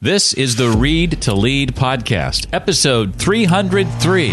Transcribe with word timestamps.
This 0.00 0.32
is 0.32 0.54
the 0.54 0.68
Read 0.68 1.20
to 1.22 1.34
Lead 1.34 1.74
podcast, 1.74 2.46
episode 2.52 3.16
303. 3.16 4.30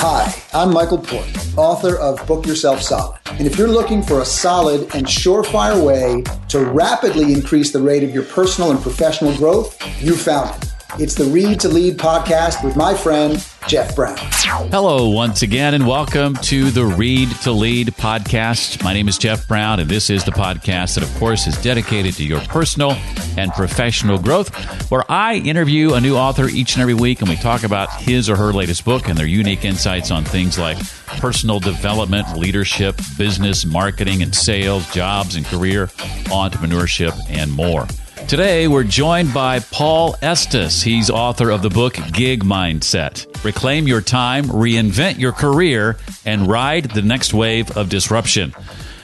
Hi, 0.00 0.42
I'm 0.52 0.72
Michael 0.72 0.98
Port, 0.98 1.28
author 1.56 1.96
of 1.96 2.26
Book 2.26 2.46
Yourself 2.46 2.82
Solid. 2.82 3.20
And 3.26 3.46
if 3.46 3.56
you're 3.56 3.68
looking 3.68 4.02
for 4.02 4.22
a 4.22 4.24
solid 4.24 4.92
and 4.92 5.06
surefire 5.06 5.80
way 5.86 6.24
to 6.48 6.64
rapidly 6.64 7.32
increase 7.32 7.70
the 7.70 7.80
rate 7.80 8.02
of 8.02 8.10
your 8.10 8.24
personal 8.24 8.72
and 8.72 8.82
professional 8.82 9.36
growth, 9.36 9.80
you 10.02 10.16
found 10.16 10.50
it. 10.64 10.75
It's 10.98 11.14
the 11.14 11.26
Read 11.26 11.60
to 11.60 11.68
Lead 11.68 11.98
podcast 11.98 12.64
with 12.64 12.74
my 12.74 12.94
friend, 12.94 13.46
Jeff 13.68 13.94
Brown. 13.94 14.16
Hello, 14.16 15.10
once 15.10 15.42
again, 15.42 15.74
and 15.74 15.86
welcome 15.86 16.32
to 16.36 16.70
the 16.70 16.86
Read 16.86 17.28
to 17.42 17.52
Lead 17.52 17.88
podcast. 17.88 18.82
My 18.82 18.94
name 18.94 19.06
is 19.06 19.18
Jeff 19.18 19.46
Brown, 19.46 19.78
and 19.78 19.90
this 19.90 20.08
is 20.08 20.24
the 20.24 20.30
podcast 20.30 20.94
that, 20.94 21.04
of 21.04 21.14
course, 21.16 21.46
is 21.46 21.60
dedicated 21.60 22.14
to 22.14 22.24
your 22.24 22.40
personal 22.40 22.92
and 23.36 23.52
professional 23.52 24.18
growth, 24.18 24.48
where 24.90 25.04
I 25.12 25.34
interview 25.34 25.92
a 25.92 26.00
new 26.00 26.16
author 26.16 26.48
each 26.48 26.76
and 26.76 26.80
every 26.80 26.94
week, 26.94 27.20
and 27.20 27.28
we 27.28 27.36
talk 27.36 27.62
about 27.62 27.92
his 28.00 28.30
or 28.30 28.36
her 28.36 28.54
latest 28.54 28.86
book 28.86 29.06
and 29.06 29.18
their 29.18 29.26
unique 29.26 29.66
insights 29.66 30.10
on 30.10 30.24
things 30.24 30.58
like 30.58 30.78
personal 31.18 31.60
development, 31.60 32.38
leadership, 32.38 32.98
business, 33.18 33.66
marketing, 33.66 34.22
and 34.22 34.34
sales, 34.34 34.90
jobs 34.94 35.36
and 35.36 35.44
career, 35.44 35.88
entrepreneurship, 36.28 37.14
and 37.28 37.52
more. 37.52 37.86
Today, 38.28 38.66
we're 38.66 38.82
joined 38.82 39.32
by 39.32 39.60
Paul 39.60 40.16
Estes. 40.20 40.82
He's 40.82 41.10
author 41.10 41.50
of 41.50 41.62
the 41.62 41.70
book 41.70 41.96
Gig 42.12 42.42
Mindset 42.42 43.44
Reclaim 43.44 43.86
Your 43.86 44.00
Time, 44.00 44.46
Reinvent 44.46 45.20
Your 45.20 45.30
Career, 45.30 45.96
and 46.24 46.48
Ride 46.48 46.90
the 46.90 47.02
Next 47.02 47.32
Wave 47.32 47.76
of 47.76 47.88
Disruption. 47.88 48.52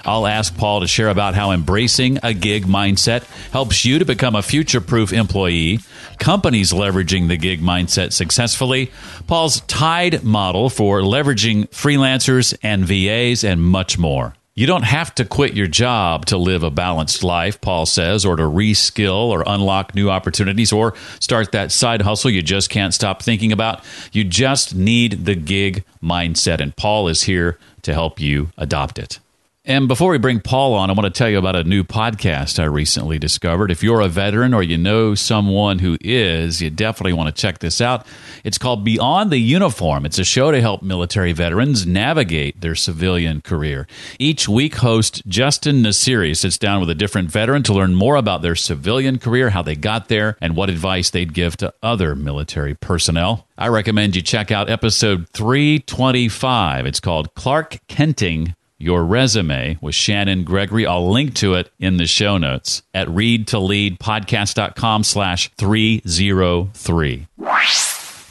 I'll 0.04 0.26
ask 0.26 0.56
Paul 0.56 0.80
to 0.80 0.88
share 0.88 1.08
about 1.08 1.34
how 1.34 1.52
embracing 1.52 2.18
a 2.24 2.34
gig 2.34 2.64
mindset 2.64 3.22
helps 3.52 3.84
you 3.84 4.00
to 4.00 4.04
become 4.04 4.34
a 4.34 4.42
future 4.42 4.80
proof 4.80 5.12
employee, 5.12 5.78
companies 6.18 6.72
leveraging 6.72 7.28
the 7.28 7.36
gig 7.36 7.60
mindset 7.60 8.12
successfully, 8.12 8.90
Paul's 9.28 9.60
Tide 9.60 10.24
model 10.24 10.68
for 10.68 11.00
leveraging 11.00 11.68
freelancers 11.68 12.56
and 12.60 12.84
VAs, 12.84 13.44
and 13.44 13.62
much 13.62 13.98
more. 13.98 14.34
You 14.54 14.66
don't 14.66 14.82
have 14.82 15.14
to 15.14 15.24
quit 15.24 15.54
your 15.54 15.66
job 15.66 16.26
to 16.26 16.36
live 16.36 16.62
a 16.62 16.70
balanced 16.70 17.24
life, 17.24 17.58
Paul 17.62 17.86
says, 17.86 18.26
or 18.26 18.36
to 18.36 18.42
reskill 18.42 19.30
or 19.30 19.44
unlock 19.46 19.94
new 19.94 20.10
opportunities 20.10 20.72
or 20.72 20.92
start 21.20 21.52
that 21.52 21.72
side 21.72 22.02
hustle 22.02 22.30
you 22.30 22.42
just 22.42 22.68
can't 22.68 22.92
stop 22.92 23.22
thinking 23.22 23.50
about. 23.50 23.82
You 24.12 24.24
just 24.24 24.74
need 24.74 25.24
the 25.24 25.36
gig 25.36 25.84
mindset, 26.02 26.60
and 26.60 26.76
Paul 26.76 27.08
is 27.08 27.22
here 27.22 27.58
to 27.80 27.94
help 27.94 28.20
you 28.20 28.50
adopt 28.58 28.98
it. 28.98 29.20
And 29.64 29.86
before 29.86 30.10
we 30.10 30.18
bring 30.18 30.40
Paul 30.40 30.74
on, 30.74 30.90
I 30.90 30.92
want 30.92 31.04
to 31.04 31.16
tell 31.16 31.28
you 31.28 31.38
about 31.38 31.54
a 31.54 31.62
new 31.62 31.84
podcast 31.84 32.58
I 32.58 32.64
recently 32.64 33.16
discovered. 33.20 33.70
If 33.70 33.80
you're 33.80 34.00
a 34.00 34.08
veteran 34.08 34.54
or 34.54 34.62
you 34.64 34.76
know 34.76 35.14
someone 35.14 35.78
who 35.78 35.96
is, 36.00 36.60
you 36.60 36.68
definitely 36.68 37.12
want 37.12 37.32
to 37.32 37.40
check 37.40 37.60
this 37.60 37.80
out. 37.80 38.04
It's 38.42 38.58
called 38.58 38.82
Beyond 38.82 39.30
the 39.30 39.38
Uniform. 39.38 40.04
It's 40.04 40.18
a 40.18 40.24
show 40.24 40.50
to 40.50 40.60
help 40.60 40.82
military 40.82 41.30
veterans 41.30 41.86
navigate 41.86 42.60
their 42.60 42.74
civilian 42.74 43.40
career. 43.40 43.86
Each 44.18 44.48
week, 44.48 44.74
host 44.78 45.24
Justin 45.28 45.80
Nasiri 45.80 46.36
sits 46.36 46.58
down 46.58 46.80
with 46.80 46.90
a 46.90 46.96
different 46.96 47.30
veteran 47.30 47.62
to 47.62 47.72
learn 47.72 47.94
more 47.94 48.16
about 48.16 48.42
their 48.42 48.56
civilian 48.56 49.20
career, 49.20 49.50
how 49.50 49.62
they 49.62 49.76
got 49.76 50.08
there, 50.08 50.36
and 50.40 50.56
what 50.56 50.70
advice 50.70 51.10
they'd 51.10 51.34
give 51.34 51.56
to 51.58 51.72
other 51.84 52.16
military 52.16 52.74
personnel. 52.74 53.46
I 53.56 53.68
recommend 53.68 54.16
you 54.16 54.22
check 54.22 54.50
out 54.50 54.68
episode 54.68 55.28
325. 55.28 56.84
It's 56.84 56.98
called 56.98 57.32
Clark 57.36 57.78
Kenting 57.86 58.56
your 58.82 59.04
resume 59.04 59.78
with 59.80 59.94
Shannon 59.94 60.44
Gregory. 60.44 60.86
I'll 60.86 61.10
link 61.10 61.34
to 61.36 61.54
it 61.54 61.70
in 61.78 61.96
the 61.96 62.06
show 62.06 62.36
notes 62.38 62.82
at 62.92 63.08
readtoleadpodcast.com 63.08 65.04
slash 65.04 65.50
303. 65.56 67.26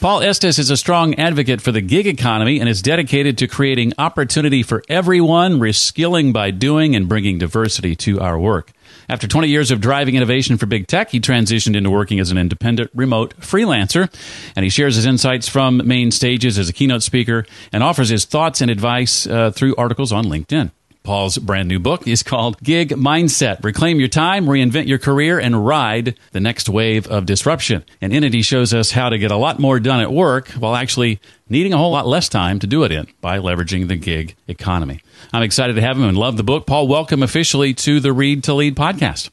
Paul 0.02 0.24
Estes 0.24 0.58
is 0.58 0.72
a 0.72 0.78
strong 0.78 1.14
advocate 1.20 1.62
for 1.62 1.72
the 1.72 1.80
gig 1.80 2.08
economy 2.08 2.60
and 2.60 2.68
is 2.68 2.82
dedicated 2.82 3.38
to 3.38 3.48
creating 3.48 3.94
opportunity 4.00 4.64
for 4.64 4.82
everyone, 4.90 5.60
reskilling 5.60 6.34
by 6.34 6.50
doing, 6.50 6.96
and 6.96 7.08
bringing 7.08 7.38
diversity 7.38 7.96
to 7.98 8.20
our 8.20 8.40
work. 8.40 8.72
After 9.08 9.28
20 9.28 9.48
years 9.48 9.70
of 9.70 9.80
driving 9.80 10.16
innovation 10.16 10.58
for 10.58 10.66
big 10.66 10.88
tech, 10.88 11.12
he 11.12 11.20
transitioned 11.20 11.76
into 11.76 11.92
working 11.92 12.20
as 12.20 12.32
an 12.32 12.40
independent 12.40 12.90
remote 12.96 13.40
freelancer. 13.42 14.12
And 14.56 14.64
he 14.64 14.72
shares 14.72 14.96
his 14.96 15.06
insights 15.06 15.48
from 15.48 15.88
main 15.88 16.10
stages 16.10 16.58
as 16.58 16.68
a 16.68 16.74
keynote 16.74 17.04
speaker 17.04 17.46
and 17.72 17.84
offers 17.84 18.10
his 18.10 18.26
thoughts 18.26 18.60
and 18.60 18.72
advice 18.72 19.28
uh, 19.28 19.52
through 19.52 19.76
articles 19.76 20.12
on 20.12 20.26
LinkedIn. 20.26 20.72
Paul's 21.04 21.40
brand 21.40 21.68
new 21.68 21.80
book 21.80 22.08
is 22.08 22.22
called 22.22 22.62
Gig 22.62 22.90
Mindset 22.90 23.64
Reclaim 23.64 24.00
Your 24.00 24.08
Time, 24.08 24.46
Reinvent 24.46 24.88
Your 24.88 25.00
Career, 25.00 25.40
and 25.40 25.66
Ride 25.66 26.16
the 26.32 26.40
Next 26.40 26.70
Wave 26.70 27.08
of 27.08 27.26
Disruption. 27.26 27.84
And 28.02 28.14
in 28.14 28.24
it, 28.24 28.36
he 28.36 28.44
shows 28.44 28.72
us 28.72 28.92
how 28.92 29.10
to 29.10 29.18
get 29.18 29.32
a 29.32 29.36
lot 29.36 29.58
more 29.58 29.80
done 29.80 30.00
at 30.00 30.14
work 30.14 30.50
while 30.50 30.76
actually 30.76 31.20
needing 31.50 31.74
a 31.74 31.78
whole 31.78 31.92
lot 31.92 32.06
less 32.06 32.30
time 32.30 32.60
to 32.60 32.68
do 32.68 32.84
it 32.84 32.92
in 32.92 33.08
by 33.20 33.40
leveraging 33.40 33.88
the 33.88 33.96
gig 33.96 34.36
economy. 34.48 35.02
I'm 35.34 35.44
excited 35.44 35.74
to 35.74 35.82
have 35.82 35.98
him 35.98 36.04
and 36.04 36.18
love 36.18 36.38
the 36.38 36.44
book. 36.44 36.68
Paul, 36.68 36.88
welcome 36.88 37.24
officially 37.24 37.74
to 37.76 38.00
the 38.00 38.14
Read 38.14 38.44
to 38.44 38.54
Lead 38.54 38.76
podcast. 38.76 39.32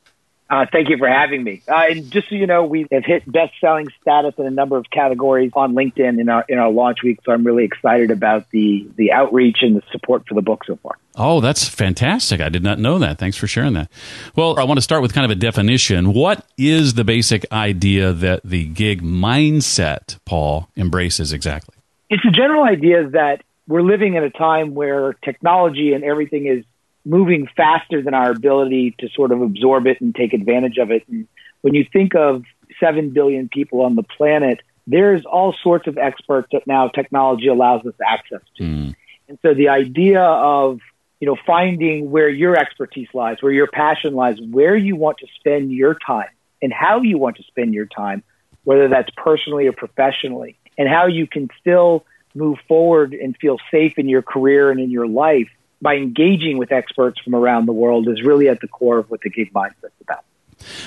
Uh, 0.51 0.65
thank 0.73 0.89
you 0.89 0.97
for 0.97 1.07
having 1.07 1.45
me. 1.45 1.61
Uh, 1.69 1.85
and 1.91 2.11
just 2.11 2.31
so 2.31 2.35
you 2.35 2.47
know, 2.47 2.65
we 2.65 2.87
have 2.91 3.05
hit 3.05 3.31
best-selling 3.31 3.89
status 4.01 4.35
in 4.39 4.47
a 4.47 4.51
number 4.51 4.79
of 4.79 4.89
categories 4.91 5.53
on 5.55 5.75
LinkedIn 5.75 6.19
in 6.19 6.31
our 6.31 6.45
in 6.49 6.59
our 6.59 6.71
launch 6.71 7.03
week. 7.03 7.19
So 7.25 7.33
I'm 7.33 7.45
really 7.45 7.65
excited 7.65 8.11
about 8.11 8.51
the 8.51 8.89
the 8.97 9.13
outreach 9.13 9.59
and 9.61 9.77
the 9.77 9.83
support 9.93 10.27
for 10.27 10.35
the 10.35 10.41
book 10.41 10.65
so 10.65 10.77
far. 10.77 10.97
Oh, 11.17 11.41
that's 11.43 11.69
fantastic! 11.69 12.41
I 12.41 12.49
did 12.49 12.63
not 12.63 12.79
know 12.79 12.99
that. 12.99 13.19
Thanks 13.19 13.37
for 13.37 13.47
sharing 13.47 13.75
that. 13.75 13.91
Well, 14.37 14.59
I 14.59 14.65
want 14.65 14.79
to 14.79 14.83
start 14.83 15.03
with 15.03 15.13
kind 15.13 15.27
of 15.27 15.31
a 15.31 15.39
definition. 15.39 16.15
What 16.15 16.47
is 16.57 16.95
the 16.95 17.05
basic 17.05 17.45
idea 17.53 18.15
that 18.15 18.41
the 18.43 18.65
gig 18.67 19.03
mindset, 19.03 20.19
Paul, 20.25 20.71
embraces 20.77 21.33
exactly? 21.35 21.75
It's 22.09 22.25
a 22.25 22.31
general 22.31 22.65
idea 22.65 23.07
that 23.11 23.43
we're 23.67 23.83
living 23.83 24.15
in 24.15 24.25
a 24.25 24.31
time 24.31 24.75
where 24.75 25.13
technology 25.13 25.93
and 25.93 26.03
everything 26.03 26.47
is 26.47 26.65
moving 27.09 27.49
faster 27.57 28.03
than 28.03 28.13
our 28.13 28.31
ability 28.31 28.95
to 28.99 29.09
sort 29.09 29.33
of 29.33 29.41
absorb 29.41 29.87
it 29.87 29.99
and 30.01 30.15
take 30.15 30.35
advantage 30.35 30.77
of 30.77 30.91
it. 30.91 31.09
And 31.09 31.27
when 31.63 31.75
you 31.75 31.87
think 31.91 32.15
of 32.15 32.45
7 32.81 33.11
billion 33.11 33.49
people 33.49 33.81
on 33.81 33.97
the 33.97 34.03
planet, 34.03 34.61
there's 34.87 35.25
all 35.25 35.55
sorts 35.63 35.87
of 35.87 35.97
experts 35.97 36.49
that 36.53 36.67
now 36.67 36.89
technology 36.89 37.49
allows 37.49 37.85
us 37.87 37.95
access 38.07 38.43
to. 38.59 38.63
Mm. 38.63 38.95
And 39.27 39.39
so 39.41 39.55
the 39.55 39.71
idea 39.71 40.23
of, 40.23 40.81
you 41.19 41.27
know, 41.27 41.37
finding 41.47 42.11
where 42.11 42.29
your 42.29 42.57
expertise 42.57 43.09
lies, 43.15 43.39
where 43.41 43.53
your 43.53 43.69
passion 43.69 44.15
lies, 44.15 44.37
where 44.41 44.77
you 44.77 44.95
want 44.95 45.19
to 45.19 45.27
spend 45.41 45.73
your 45.73 45.95
time 45.95 46.29
and 46.61 46.73
how 46.73 47.01
you 47.01 47.17
want 47.17 47.37
to 47.37 47.43
spend 47.45 47.73
your 47.73 47.87
time, 47.87 48.23
whether 48.65 48.89
that's 48.89 49.11
personally 49.17 49.67
or 49.67 49.73
professionally, 49.73 50.59
and 50.77 50.89
how 50.89 51.07
you 51.07 51.27
can 51.27 51.49
still 51.59 52.05
move 52.35 52.59
forward 52.69 53.15
and 53.15 53.35
feel 53.39 53.57
safe 53.71 53.95
in 53.97 54.09
your 54.09 54.23
career 54.23 54.71
and 54.71 54.79
in 54.79 54.91
your 54.91 55.07
life 55.07 55.49
by 55.81 55.95
engaging 55.95 56.59
with 56.59 56.73
experts 56.73 57.21
from 57.21 57.35
around 57.35 57.67
the 57.67 57.73
world 57.73 58.09
is 58.09 58.23
really 58.23 58.49
at 58.49 58.61
the 58.61 58.69
core 58.69 58.99
of 58.99 59.11
what 59.11 59.21
the 59.21 59.31
gig 59.31 59.53
mindset 59.53 59.85
is 59.85 59.93
about. 60.01 60.25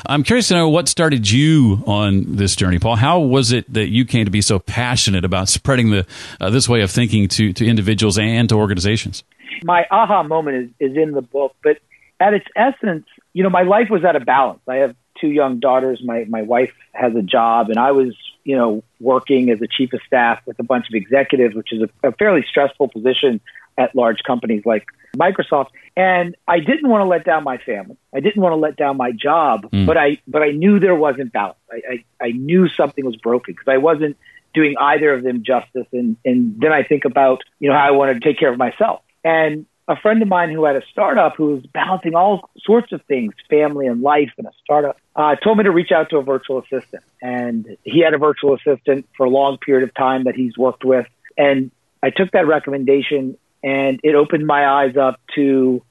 I'm 0.05 0.23
curious 0.23 0.49
to 0.49 0.55
know 0.55 0.69
what 0.69 0.89
started 0.89 1.29
you 1.29 1.81
on 1.87 2.35
this 2.35 2.55
journey, 2.55 2.77
Paul. 2.77 2.97
How 2.97 3.19
was 3.19 3.51
it 3.51 3.71
that 3.73 3.87
you 3.87 4.05
came 4.05 4.25
to 4.25 4.31
be 4.31 4.41
so 4.41 4.59
passionate 4.59 5.23
about 5.23 5.47
spreading 5.47 5.91
the 5.91 6.05
uh, 6.41 6.49
this 6.49 6.67
way 6.67 6.81
of 6.81 6.91
thinking 6.91 7.27
to 7.29 7.53
to 7.53 7.65
individuals 7.65 8.17
and 8.17 8.49
to 8.49 8.55
organizations? 8.55 9.23
My 9.63 9.85
aha 9.89 10.23
moment 10.23 10.73
is, 10.79 10.91
is 10.91 10.97
in 10.97 11.11
the 11.11 11.21
book, 11.21 11.55
but 11.63 11.77
at 12.19 12.33
its 12.33 12.45
essence, 12.55 13.05
you 13.33 13.43
know, 13.43 13.49
my 13.49 13.63
life 13.63 13.87
was 13.89 14.03
out 14.03 14.15
of 14.15 14.25
balance. 14.25 14.59
I 14.67 14.75
have 14.77 14.95
two 15.21 15.31
young 15.31 15.59
daughters. 15.59 16.01
My 16.03 16.25
my 16.27 16.41
wife 16.41 16.73
has 16.91 17.15
a 17.15 17.21
job, 17.21 17.69
and 17.69 17.77
I 17.77 17.91
was, 17.91 18.13
you 18.43 18.57
know, 18.57 18.83
working 18.99 19.49
as 19.51 19.61
a 19.61 19.67
chief 19.67 19.93
of 19.93 20.01
staff 20.05 20.41
with 20.45 20.59
a 20.59 20.63
bunch 20.63 20.87
of 20.89 20.95
executives, 20.95 21.55
which 21.55 21.71
is 21.71 21.83
a, 21.83 22.07
a 22.09 22.11
fairly 22.11 22.43
stressful 22.49 22.89
position 22.89 23.39
at 23.77 23.95
large 23.95 24.23
companies 24.23 24.63
like 24.65 24.85
Microsoft. 25.15 25.67
And 25.95 26.35
I 26.47 26.59
didn't 26.59 26.89
want 26.89 27.03
to 27.03 27.07
let 27.07 27.23
down 27.23 27.43
my 27.43 27.57
family. 27.57 27.97
I 28.13 28.19
didn't 28.19 28.41
want 28.41 28.53
to 28.53 28.57
let 28.57 28.75
down 28.75 28.97
my 28.97 29.11
job, 29.11 29.69
mm. 29.71 29.85
but 29.85 29.97
I 29.97 30.17
but 30.27 30.41
I 30.41 30.51
knew 30.51 30.79
there 30.79 30.95
wasn't 30.95 31.31
balance. 31.31 31.59
I, 31.71 31.81
I, 32.21 32.25
I 32.27 32.31
knew 32.31 32.67
something 32.69 33.05
was 33.05 33.15
broken 33.15 33.53
because 33.53 33.71
I 33.71 33.77
wasn't 33.77 34.17
doing 34.53 34.75
either 34.79 35.13
of 35.13 35.23
them 35.23 35.43
justice. 35.43 35.87
And, 35.93 36.17
and 36.25 36.59
then 36.59 36.73
I 36.73 36.83
think 36.83 37.05
about, 37.05 37.41
you 37.59 37.69
know, 37.69 37.75
how 37.75 37.87
I 37.87 37.91
want 37.91 38.13
to 38.13 38.19
take 38.19 38.37
care 38.37 38.51
of 38.51 38.57
myself. 38.57 39.01
And 39.23 39.65
a 39.91 39.97
friend 39.97 40.21
of 40.21 40.27
mine 40.29 40.49
who 40.51 40.63
had 40.63 40.77
a 40.77 40.81
startup 40.89 41.35
who 41.35 41.55
was 41.55 41.65
balancing 41.65 42.15
all 42.15 42.49
sorts 42.63 42.93
of 42.93 43.01
things, 43.03 43.33
family 43.49 43.87
and 43.87 44.01
life 44.01 44.31
and 44.37 44.47
a 44.47 44.51
startup, 44.63 44.97
uh, 45.17 45.35
told 45.35 45.57
me 45.57 45.65
to 45.65 45.71
reach 45.71 45.91
out 45.91 46.09
to 46.11 46.17
a 46.17 46.23
virtual 46.23 46.59
assistant. 46.59 47.03
And 47.21 47.77
he 47.83 47.99
had 47.99 48.13
a 48.13 48.17
virtual 48.17 48.55
assistant 48.55 49.07
for 49.17 49.25
a 49.25 49.29
long 49.29 49.57
period 49.57 49.87
of 49.87 49.93
time 49.93 50.23
that 50.23 50.35
he's 50.35 50.57
worked 50.57 50.85
with. 50.85 51.07
And 51.37 51.71
I 52.01 52.09
took 52.09 52.31
that 52.31 52.47
recommendation 52.47 53.37
and 53.63 53.99
it 54.01 54.15
opened 54.15 54.47
my 54.47 54.65
eyes 54.65 54.95
up 54.95 55.19
to 55.35 55.83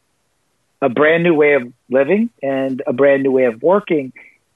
a 0.81 0.89
brand 0.89 1.23
new 1.23 1.35
way 1.35 1.53
of 1.55 1.71
living 1.91 2.31
and 2.43 2.83
a 2.87 2.95
brand 2.95 3.23
new 3.23 3.33
way 3.33 3.45
of 3.45 3.63
working. 3.63 4.15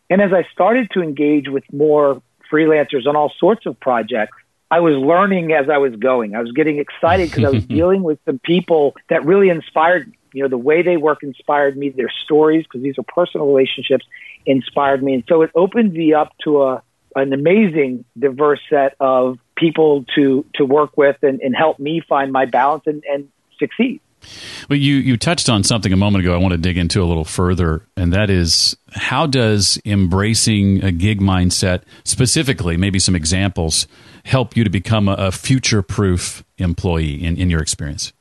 And 0.08 0.22
as 0.22 0.32
I 0.32 0.46
started 0.52 0.90
to 0.92 1.02
engage 1.02 1.48
with 1.50 1.64
more 1.70 2.22
freelancers 2.50 3.06
on 3.06 3.14
all 3.14 3.30
sorts 3.38 3.66
of 3.66 3.78
projects, 3.78 4.36
I 4.70 4.80
was 4.80 4.94
learning 4.96 5.52
as 5.52 5.68
I 5.68 5.78
was 5.78 5.94
going. 5.96 6.34
I 6.34 6.40
was 6.40 6.52
getting 6.52 6.78
excited 6.78 7.30
because 7.30 7.44
I 7.44 7.50
was 7.50 7.64
dealing 7.78 8.02
with 8.02 8.18
some 8.24 8.38
people 8.38 8.96
that 9.08 9.24
really 9.24 9.48
inspired 9.48 10.08
me. 10.08 10.18
You 10.32 10.42
know, 10.42 10.48
the 10.48 10.58
way 10.58 10.82
they 10.82 10.96
work 10.96 11.22
inspired 11.22 11.76
me. 11.76 11.90
Their 11.90 12.10
stories, 12.24 12.64
because 12.64 12.82
these 12.82 12.98
are 12.98 13.04
personal 13.04 13.46
relationships, 13.46 14.04
inspired 14.44 15.02
me. 15.02 15.14
And 15.14 15.24
so 15.28 15.42
it 15.42 15.50
opened 15.54 15.92
me 15.92 16.12
up 16.12 16.32
to 16.44 16.62
a 16.62 16.82
an 17.16 17.32
amazing, 17.32 18.04
diverse 18.18 18.60
set 18.68 18.96
of 18.98 19.38
people 19.56 20.04
to 20.16 20.44
to 20.54 20.64
work 20.64 20.96
with 20.96 21.16
and, 21.22 21.40
and 21.40 21.54
help 21.54 21.78
me 21.78 22.00
find 22.00 22.32
my 22.32 22.44
balance 22.46 22.84
and, 22.86 23.04
and 23.08 23.28
succeed. 23.58 24.00
Well, 24.68 24.78
you, 24.78 24.96
you 24.96 25.16
touched 25.16 25.48
on 25.48 25.62
something 25.62 25.92
a 25.92 25.96
moment 25.96 26.24
ago 26.24 26.34
I 26.34 26.38
want 26.38 26.52
to 26.52 26.58
dig 26.58 26.78
into 26.78 27.02
a 27.02 27.06
little 27.06 27.24
further, 27.24 27.86
and 27.96 28.12
that 28.12 28.30
is 28.30 28.76
how 28.92 29.26
does 29.26 29.78
embracing 29.84 30.84
a 30.84 30.92
gig 30.92 31.20
mindset, 31.20 31.82
specifically, 32.04 32.76
maybe 32.76 32.98
some 32.98 33.14
examples, 33.14 33.86
help 34.24 34.56
you 34.56 34.64
to 34.64 34.70
become 34.70 35.08
a, 35.08 35.30
future 35.32 35.82
proof 35.82 36.44
employee 36.58 37.22
in, 37.24 37.36
in 37.36 37.50
your 37.50 37.60
experience? 37.60 38.12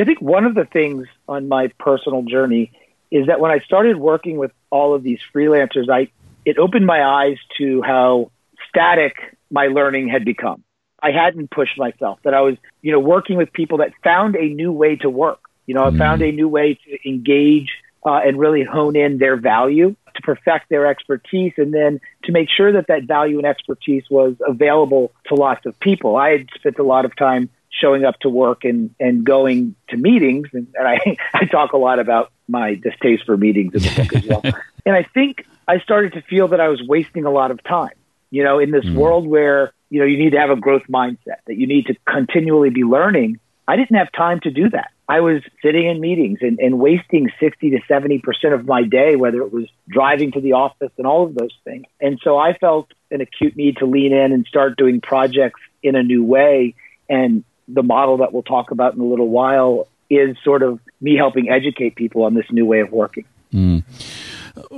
I 0.00 0.04
think 0.04 0.20
one 0.20 0.44
of 0.44 0.54
the 0.54 0.64
things 0.64 1.06
on 1.28 1.48
my 1.48 1.68
personal 1.78 2.22
journey 2.22 2.72
is 3.10 3.26
that 3.26 3.40
when 3.40 3.50
I 3.50 3.58
started 3.60 3.96
working 3.96 4.38
with 4.38 4.50
all 4.70 4.94
of 4.94 5.02
these 5.02 5.20
freelancers, 5.34 5.88
I 5.90 6.10
it 6.44 6.58
opened 6.58 6.86
my 6.86 7.04
eyes 7.04 7.36
to 7.58 7.82
how 7.82 8.32
static 8.68 9.14
my 9.50 9.66
learning 9.66 10.08
had 10.08 10.24
become. 10.24 10.64
I 11.02 11.10
hadn't 11.10 11.50
pushed 11.50 11.78
myself, 11.78 12.20
that 12.24 12.32
I 12.32 12.40
was, 12.40 12.56
you 12.80 12.92
know, 12.92 13.00
working 13.00 13.36
with 13.36 13.52
people 13.52 13.78
that 13.78 13.92
found 14.02 14.36
a 14.36 14.48
new 14.48 14.72
way 14.72 14.96
to 14.96 15.10
work. 15.10 15.40
You 15.66 15.74
know, 15.74 15.84
I 15.84 15.96
found 15.96 16.22
mm. 16.22 16.28
a 16.28 16.32
new 16.32 16.48
way 16.48 16.74
to 16.74 17.08
engage 17.08 17.70
uh, 18.04 18.20
and 18.24 18.38
really 18.38 18.64
hone 18.64 18.96
in 18.96 19.18
their 19.18 19.36
value 19.36 19.94
to 20.14 20.22
perfect 20.22 20.68
their 20.68 20.86
expertise 20.86 21.52
and 21.56 21.72
then 21.72 22.00
to 22.24 22.32
make 22.32 22.48
sure 22.50 22.72
that 22.72 22.88
that 22.88 23.04
value 23.04 23.38
and 23.38 23.46
expertise 23.46 24.04
was 24.10 24.34
available 24.46 25.12
to 25.26 25.34
lots 25.34 25.64
of 25.66 25.78
people. 25.80 26.16
I 26.16 26.30
had 26.30 26.48
spent 26.54 26.78
a 26.78 26.82
lot 26.82 27.04
of 27.04 27.16
time 27.16 27.48
showing 27.70 28.04
up 28.04 28.18
to 28.20 28.28
work 28.28 28.64
and, 28.64 28.94
and 29.00 29.24
going 29.24 29.74
to 29.88 29.96
meetings. 29.96 30.48
And, 30.52 30.66
and 30.74 30.86
I, 30.86 31.16
I 31.34 31.44
talk 31.46 31.72
a 31.72 31.78
lot 31.78 31.98
about 31.98 32.32
my 32.48 32.74
distaste 32.74 33.24
for 33.24 33.36
meetings 33.36 33.74
in 33.74 33.82
the 33.82 34.02
book 34.02 34.14
as 34.14 34.26
well. 34.26 34.42
and 34.86 34.94
I 34.94 35.04
think 35.14 35.46
I 35.66 35.78
started 35.80 36.12
to 36.14 36.22
feel 36.22 36.48
that 36.48 36.60
I 36.60 36.68
was 36.68 36.82
wasting 36.86 37.24
a 37.24 37.30
lot 37.30 37.50
of 37.50 37.62
time, 37.64 37.94
you 38.30 38.44
know, 38.44 38.58
in 38.58 38.70
this 38.70 38.84
mm. 38.84 38.94
world 38.94 39.26
where, 39.26 39.72
you 39.90 40.00
know, 40.00 40.06
you 40.06 40.18
need 40.18 40.30
to 40.30 40.38
have 40.38 40.50
a 40.50 40.56
growth 40.56 40.84
mindset, 40.88 41.38
that 41.46 41.56
you 41.56 41.66
need 41.66 41.86
to 41.86 41.94
continually 42.06 42.70
be 42.70 42.84
learning. 42.84 43.38
I 43.66 43.76
didn't 43.76 43.96
have 43.96 44.10
time 44.12 44.40
to 44.40 44.50
do 44.50 44.70
that. 44.70 44.90
I 45.08 45.20
was 45.20 45.42
sitting 45.62 45.86
in 45.86 46.00
meetings 46.00 46.38
and, 46.40 46.58
and 46.58 46.78
wasting 46.78 47.30
60 47.38 47.70
to 47.70 47.80
70% 47.88 48.22
of 48.54 48.66
my 48.66 48.82
day, 48.82 49.16
whether 49.16 49.42
it 49.42 49.52
was 49.52 49.66
driving 49.88 50.32
to 50.32 50.40
the 50.40 50.54
office 50.54 50.90
and 50.96 51.06
all 51.06 51.24
of 51.24 51.34
those 51.34 51.54
things. 51.64 51.84
And 52.00 52.18
so 52.22 52.38
I 52.38 52.54
felt 52.54 52.88
an 53.10 53.20
acute 53.20 53.56
need 53.56 53.76
to 53.78 53.86
lean 53.86 54.12
in 54.12 54.32
and 54.32 54.46
start 54.46 54.76
doing 54.76 55.00
projects 55.00 55.60
in 55.82 55.96
a 55.96 56.02
new 56.02 56.24
way. 56.24 56.74
And 57.08 57.44
the 57.68 57.82
model 57.82 58.18
that 58.18 58.32
we'll 58.32 58.42
talk 58.42 58.70
about 58.70 58.94
in 58.94 59.00
a 59.00 59.04
little 59.04 59.28
while 59.28 59.86
is 60.08 60.36
sort 60.44 60.62
of 60.62 60.80
me 61.00 61.16
helping 61.16 61.48
educate 61.48 61.94
people 61.94 62.24
on 62.24 62.34
this 62.34 62.46
new 62.50 62.66
way 62.66 62.80
of 62.80 62.90
working. 62.90 63.24
Mm. 63.52 63.84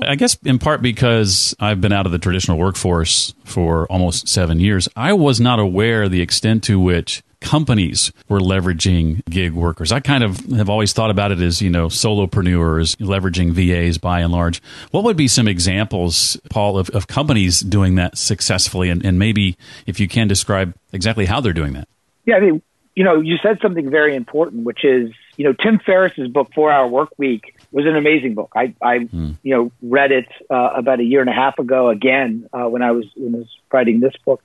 I 0.02 0.14
guess 0.14 0.36
in 0.44 0.58
part 0.58 0.82
because 0.82 1.54
I've 1.58 1.80
been 1.80 1.92
out 1.92 2.06
of 2.06 2.12
the 2.12 2.18
traditional 2.18 2.58
workforce 2.58 3.34
for 3.44 3.86
almost 3.86 4.28
seven 4.28 4.60
years, 4.60 4.88
I 4.96 5.12
was 5.12 5.40
not 5.40 5.58
aware 5.58 6.08
the 6.08 6.20
extent 6.20 6.62
to 6.64 6.78
which 6.78 7.22
companies 7.44 8.10
were 8.28 8.40
leveraging 8.40 9.22
gig 9.26 9.52
workers. 9.52 9.92
I 9.92 10.00
kind 10.00 10.24
of 10.24 10.38
have 10.56 10.70
always 10.70 10.92
thought 10.92 11.10
about 11.10 11.30
it 11.30 11.40
as, 11.40 11.60
you 11.60 11.70
know, 11.70 11.86
solopreneurs 11.86 12.96
leveraging 12.96 13.52
VAs 13.52 13.98
by 13.98 14.20
and 14.20 14.32
large. 14.32 14.62
What 14.90 15.04
would 15.04 15.16
be 15.16 15.28
some 15.28 15.46
examples, 15.46 16.38
Paul, 16.48 16.78
of, 16.78 16.88
of 16.90 17.06
companies 17.06 17.60
doing 17.60 17.96
that 17.96 18.16
successfully? 18.16 18.88
And, 18.88 19.04
and 19.04 19.18
maybe 19.18 19.56
if 19.86 20.00
you 20.00 20.08
can 20.08 20.26
describe 20.26 20.74
exactly 20.92 21.26
how 21.26 21.40
they're 21.40 21.52
doing 21.52 21.74
that. 21.74 21.86
Yeah, 22.24 22.36
I 22.36 22.40
mean, 22.40 22.62
you 22.96 23.04
know, 23.04 23.20
you 23.20 23.36
said 23.42 23.58
something 23.60 23.90
very 23.90 24.16
important, 24.16 24.64
which 24.64 24.82
is, 24.82 25.10
you 25.36 25.44
know, 25.44 25.52
Tim 25.52 25.80
Ferriss's 25.84 26.28
book, 26.28 26.50
Four 26.54 26.72
Hour 26.72 26.88
Work 26.88 27.10
Week, 27.18 27.56
was 27.72 27.84
an 27.86 27.96
amazing 27.96 28.34
book. 28.34 28.52
I, 28.56 28.74
I 28.80 28.98
mm. 29.00 29.36
you 29.42 29.54
know, 29.54 29.72
read 29.82 30.12
it 30.12 30.28
uh, 30.48 30.70
about 30.76 31.00
a 31.00 31.04
year 31.04 31.20
and 31.20 31.28
a 31.28 31.34
half 31.34 31.58
ago 31.58 31.90
again 31.90 32.48
uh, 32.52 32.68
when 32.68 32.82
I 32.82 32.92
was 32.92 33.04
when 33.16 33.34
I 33.34 33.38
was 33.38 33.48
writing 33.70 34.00
this 34.00 34.14
book. 34.24 34.42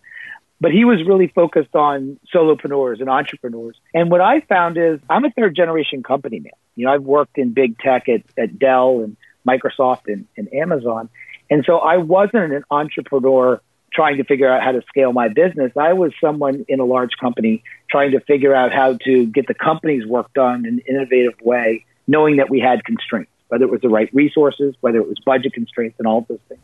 But 0.61 0.71
he 0.71 0.83
was 0.83 0.99
really 1.05 1.27
focused 1.27 1.73
on 1.75 2.19
solopreneurs 2.33 2.99
and 2.99 3.09
entrepreneurs. 3.09 3.77
And 3.93 4.11
what 4.11 4.21
I 4.21 4.41
found 4.41 4.77
is 4.77 4.99
I'm 5.09 5.23
a 5.23 5.31
third 5.31 5.55
generation 5.55 6.03
company 6.03 6.39
man. 6.39 6.51
You 6.75 6.85
know, 6.85 6.93
I've 6.93 7.03
worked 7.03 7.37
in 7.37 7.53
big 7.53 7.77
tech 7.79 8.09
at, 8.09 8.23
at 8.37 8.59
Dell 8.59 9.01
and 9.01 9.15
Microsoft 9.47 10.07
and, 10.07 10.25
and 10.37 10.53
Amazon. 10.53 11.09
And 11.49 11.63
so 11.65 11.77
I 11.79 11.97
wasn't 11.97 12.53
an 12.53 12.63
entrepreneur 12.69 13.61
trying 13.91 14.17
to 14.17 14.23
figure 14.23 14.51
out 14.51 14.63
how 14.63 14.71
to 14.71 14.81
scale 14.87 15.13
my 15.13 15.29
business. 15.29 15.71
I 15.77 15.93
was 15.93 16.11
someone 16.21 16.65
in 16.67 16.79
a 16.79 16.85
large 16.85 17.11
company 17.19 17.63
trying 17.89 18.11
to 18.11 18.19
figure 18.19 18.53
out 18.53 18.71
how 18.71 18.97
to 19.05 19.25
get 19.25 19.47
the 19.47 19.53
company's 19.53 20.05
work 20.05 20.31
done 20.33 20.65
in 20.65 20.75
an 20.75 20.81
innovative 20.87 21.33
way, 21.41 21.85
knowing 22.07 22.37
that 22.37 22.49
we 22.49 22.59
had 22.59 22.83
constraints, 22.83 23.31
whether 23.47 23.63
it 23.65 23.71
was 23.71 23.81
the 23.81 23.89
right 23.89 24.09
resources, 24.13 24.75
whether 24.81 24.99
it 24.99 25.07
was 25.07 25.17
budget 25.25 25.53
constraints 25.53 25.97
and 25.97 26.07
all 26.07 26.25
those 26.29 26.39
things. 26.47 26.61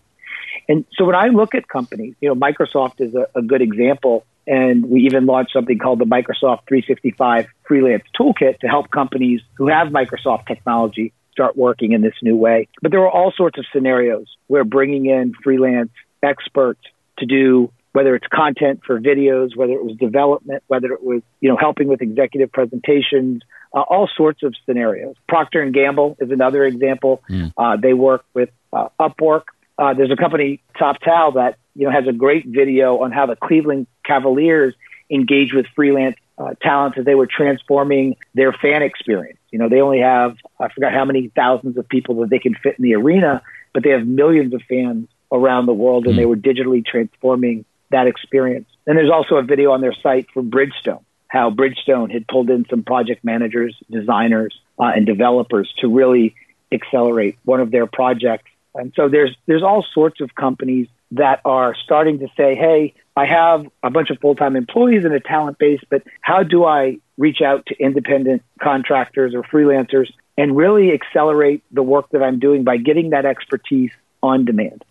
And 0.68 0.86
so 0.98 1.06
when 1.06 1.16
I 1.16 1.28
look 1.28 1.56
at 1.56 1.68
companies, 1.68 2.16
you 2.22 2.30
know, 2.30 2.36
Microsoft 2.36 3.02
is 3.02 3.14
a, 3.16 3.28
a 3.36 3.42
good 3.42 3.62
example. 3.62 4.26
And 4.48 4.90
we 4.90 5.02
even 5.02 5.26
launched 5.26 5.54
something 5.54 5.80
called 5.80 6.00
the 6.00 6.06
Microsoft 6.06 6.68
365 6.68 7.48
Freelance 7.68 8.04
Toolkit 8.20 8.60
to 8.60 8.68
help 8.68 8.92
companies 8.92 9.42
who 9.56 9.68
have 9.68 9.88
Microsoft 9.88 10.46
technology 10.48 11.14
start 11.32 11.58
working 11.58 11.92
in 11.92 12.02
this 12.02 12.14
new 12.22 12.36
way. 12.36 12.68
But 12.82 12.92
there 12.92 13.02
are 13.02 13.10
all 13.10 13.32
sorts 13.36 13.58
of 13.58 13.66
scenarios 13.74 14.28
where 14.48 14.64
bringing 14.64 15.08
in 15.08 15.34
freelance 15.44 15.92
experts 16.24 16.82
to 17.18 17.26
do 17.26 17.72
whether 17.96 18.14
it's 18.14 18.28
content 18.28 18.82
for 18.86 19.00
videos, 19.00 19.56
whether 19.56 19.72
it 19.72 19.84
was 19.84 19.96
development, 19.96 20.62
whether 20.68 20.92
it 20.92 21.02
was 21.02 21.22
you 21.40 21.50
know 21.50 21.56
helping 21.56 21.88
with 21.88 22.02
executive 22.02 22.52
presentations, 22.52 23.42
uh, 23.74 23.80
all 23.80 24.10
sorts 24.18 24.44
of 24.44 24.54
scenarios. 24.66 25.16
Procter 25.30 25.62
and 25.62 25.74
Gamble 25.74 26.18
is 26.20 26.30
another 26.30 26.66
example. 26.66 27.24
Mm. 27.30 27.54
Uh, 27.58 27.78
they 27.78 27.94
work 27.94 28.26
with 28.34 28.50
uh, 28.74 28.90
Upwork 29.00 29.44
uh, 29.78 29.94
there's 29.94 30.12
a 30.12 30.16
company, 30.16 30.62
TopTal, 30.80 31.36
that 31.36 31.58
you 31.76 31.86
know 31.86 31.92
has 31.92 32.08
a 32.08 32.14
great 32.14 32.46
video 32.46 33.00
on 33.00 33.12
how 33.12 33.26
the 33.26 33.36
Cleveland 33.36 33.88
Cavaliers 34.06 34.74
engage 35.10 35.54
with 35.54 35.66
freelance 35.76 36.16
uh, 36.38 36.54
talent 36.62 36.98
as 36.98 37.06
they 37.06 37.16
were 37.16 37.28
transforming 37.28 38.16
their 38.34 38.52
fan 38.54 38.82
experience. 38.82 39.40
You 39.52 39.60
know, 39.60 39.70
they 39.70 39.82
only 39.82 40.00
have 40.00 40.38
I 40.60 40.70
forgot 40.70 40.94
how 40.94 41.06
many 41.06 41.32
thousands 41.36 41.78
of 41.78 41.88
people 41.88 42.22
that 42.22 42.30
they 42.30 42.40
can 42.40 42.56
fit 42.56 42.76
in 42.78 42.84
the 42.84 42.96
arena, 42.96 43.42
but 43.74 43.84
they 43.84 43.92
have 43.92 44.06
millions 44.06 44.54
of 44.54 44.62
fans 44.70 45.08
around 45.32 45.66
the 45.66 45.74
world, 45.74 46.08
and 46.08 46.18
they 46.18 46.26
were 46.26 46.36
digitally 46.36 46.86
transforming 46.86 47.66
that 47.92 48.08
experience. 48.08 48.68
And 48.88 48.98
there's 48.98 49.12
also 49.12 49.36
a 49.36 49.44
video 49.44 49.72
on 49.72 49.82
their 49.82 49.94
site 49.94 50.30
from 50.32 50.50
Bridgestone, 50.50 51.04
how 51.28 51.50
Bridgestone 51.50 52.12
had 52.12 52.28
pulled 52.28 52.50
in 52.50 52.66
some 52.70 52.84
project 52.84 53.24
managers, 53.24 53.76
designers, 53.92 54.58
uh, 54.80 54.92
and 54.96 55.06
developers 55.06 55.74
to 55.80 55.88
really 55.88 56.36
accelerate 56.72 57.38
one 57.44 57.60
of 57.60 57.72
their 57.72 57.88
projects 57.88 58.50
and 58.76 58.94
so 58.96 59.10
there's 59.10 59.36
there's 59.46 59.64
all 59.64 59.84
sorts 59.94 60.22
of 60.22 60.36
companies 60.36 60.88
that 61.12 61.42
are 61.46 61.76
starting 61.76 62.20
to 62.20 62.28
say, 62.36 62.56
"Hey, 62.56 62.94
I 63.16 63.26
have 63.26 63.66
a 63.84 63.90
bunch 63.90 64.10
of 64.10 64.20
full-time 64.20 64.56
employees 64.56 65.06
and 65.06 65.14
a 65.14 65.20
talent 65.20 65.58
base, 65.58 65.82
but 65.90 66.04
how 66.22 66.44
do 66.44 66.66
I 66.66 66.98
reach 67.18 67.42
out 67.42 67.66
to 67.68 67.76
independent 67.80 68.44
contractors 68.62 69.34
or 69.34 69.44
freelancers 69.44 70.12
and 70.38 70.56
really 70.56 70.92
accelerate 70.92 71.64
the 71.72 71.84
work 71.84 72.10
that 72.10 72.22
I'm 72.22 72.40
doing 72.40 72.64
by 72.64 72.78
getting 72.78 73.12
that 73.12 73.26
expertise 73.26 73.92
on 74.22 74.46
demand?" 74.46 74.84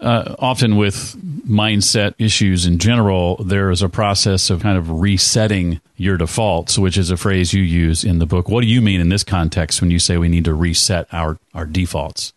Uh, 0.00 0.34
often 0.38 0.76
with 0.76 1.14
mindset 1.46 2.14
issues 2.18 2.64
in 2.64 2.78
general, 2.78 3.36
there 3.36 3.70
is 3.70 3.82
a 3.82 3.88
process 3.88 4.48
of 4.48 4.62
kind 4.62 4.78
of 4.78 5.00
resetting 5.00 5.78
your 5.96 6.16
defaults, 6.16 6.78
which 6.78 6.96
is 6.96 7.10
a 7.10 7.18
phrase 7.18 7.52
you 7.52 7.62
use 7.62 8.02
in 8.02 8.18
the 8.18 8.24
book. 8.24 8.48
What 8.48 8.62
do 8.62 8.66
you 8.66 8.80
mean 8.80 8.98
in 8.98 9.10
this 9.10 9.22
context 9.22 9.82
when 9.82 9.90
you 9.90 9.98
say 9.98 10.16
we 10.16 10.30
need 10.30 10.46
to 10.46 10.54
reset 10.54 11.06
our, 11.12 11.38
our 11.52 11.66
defaults? 11.66 12.32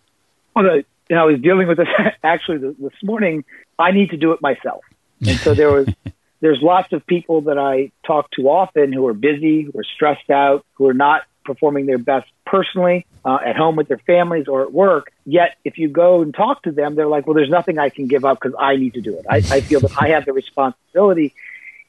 Well, 0.53 0.65
the, 0.65 0.85
you 1.09 1.15
know, 1.15 1.23
I 1.23 1.25
was 1.25 1.41
dealing 1.41 1.67
with 1.67 1.77
this 1.77 1.87
actually 2.23 2.57
this 2.57 3.03
morning. 3.03 3.43
I 3.77 3.91
need 3.91 4.11
to 4.11 4.17
do 4.17 4.31
it 4.31 4.41
myself, 4.41 4.83
and 5.25 5.37
so 5.39 5.53
there 5.53 5.71
was 5.71 5.87
there's 6.41 6.61
lots 6.61 6.93
of 6.93 7.05
people 7.05 7.41
that 7.41 7.57
I 7.57 7.91
talk 8.05 8.31
to 8.31 8.49
often 8.49 8.93
who 8.93 9.07
are 9.07 9.13
busy, 9.13 9.63
who 9.63 9.77
are 9.79 9.83
stressed 9.83 10.29
out, 10.29 10.65
who 10.73 10.87
are 10.87 10.93
not 10.93 11.23
performing 11.45 11.85
their 11.85 11.97
best 11.97 12.29
personally 12.45 13.05
uh, 13.25 13.39
at 13.45 13.57
home 13.57 13.75
with 13.75 13.89
their 13.89 13.97
families 13.97 14.47
or 14.47 14.61
at 14.61 14.71
work. 14.71 15.11
Yet, 15.25 15.57
if 15.65 15.77
you 15.77 15.89
go 15.89 16.21
and 16.21 16.33
talk 16.33 16.63
to 16.63 16.71
them, 16.71 16.95
they're 16.95 17.07
like, 17.07 17.27
"Well, 17.27 17.35
there's 17.35 17.49
nothing 17.49 17.79
I 17.79 17.89
can 17.89 18.07
give 18.07 18.25
up 18.25 18.39
because 18.41 18.55
I 18.59 18.75
need 18.75 18.93
to 18.95 19.01
do 19.01 19.17
it. 19.17 19.25
I, 19.29 19.37
I 19.37 19.61
feel 19.61 19.79
that 19.81 20.01
I 20.01 20.09
have 20.09 20.25
the 20.25 20.33
responsibility." 20.33 21.33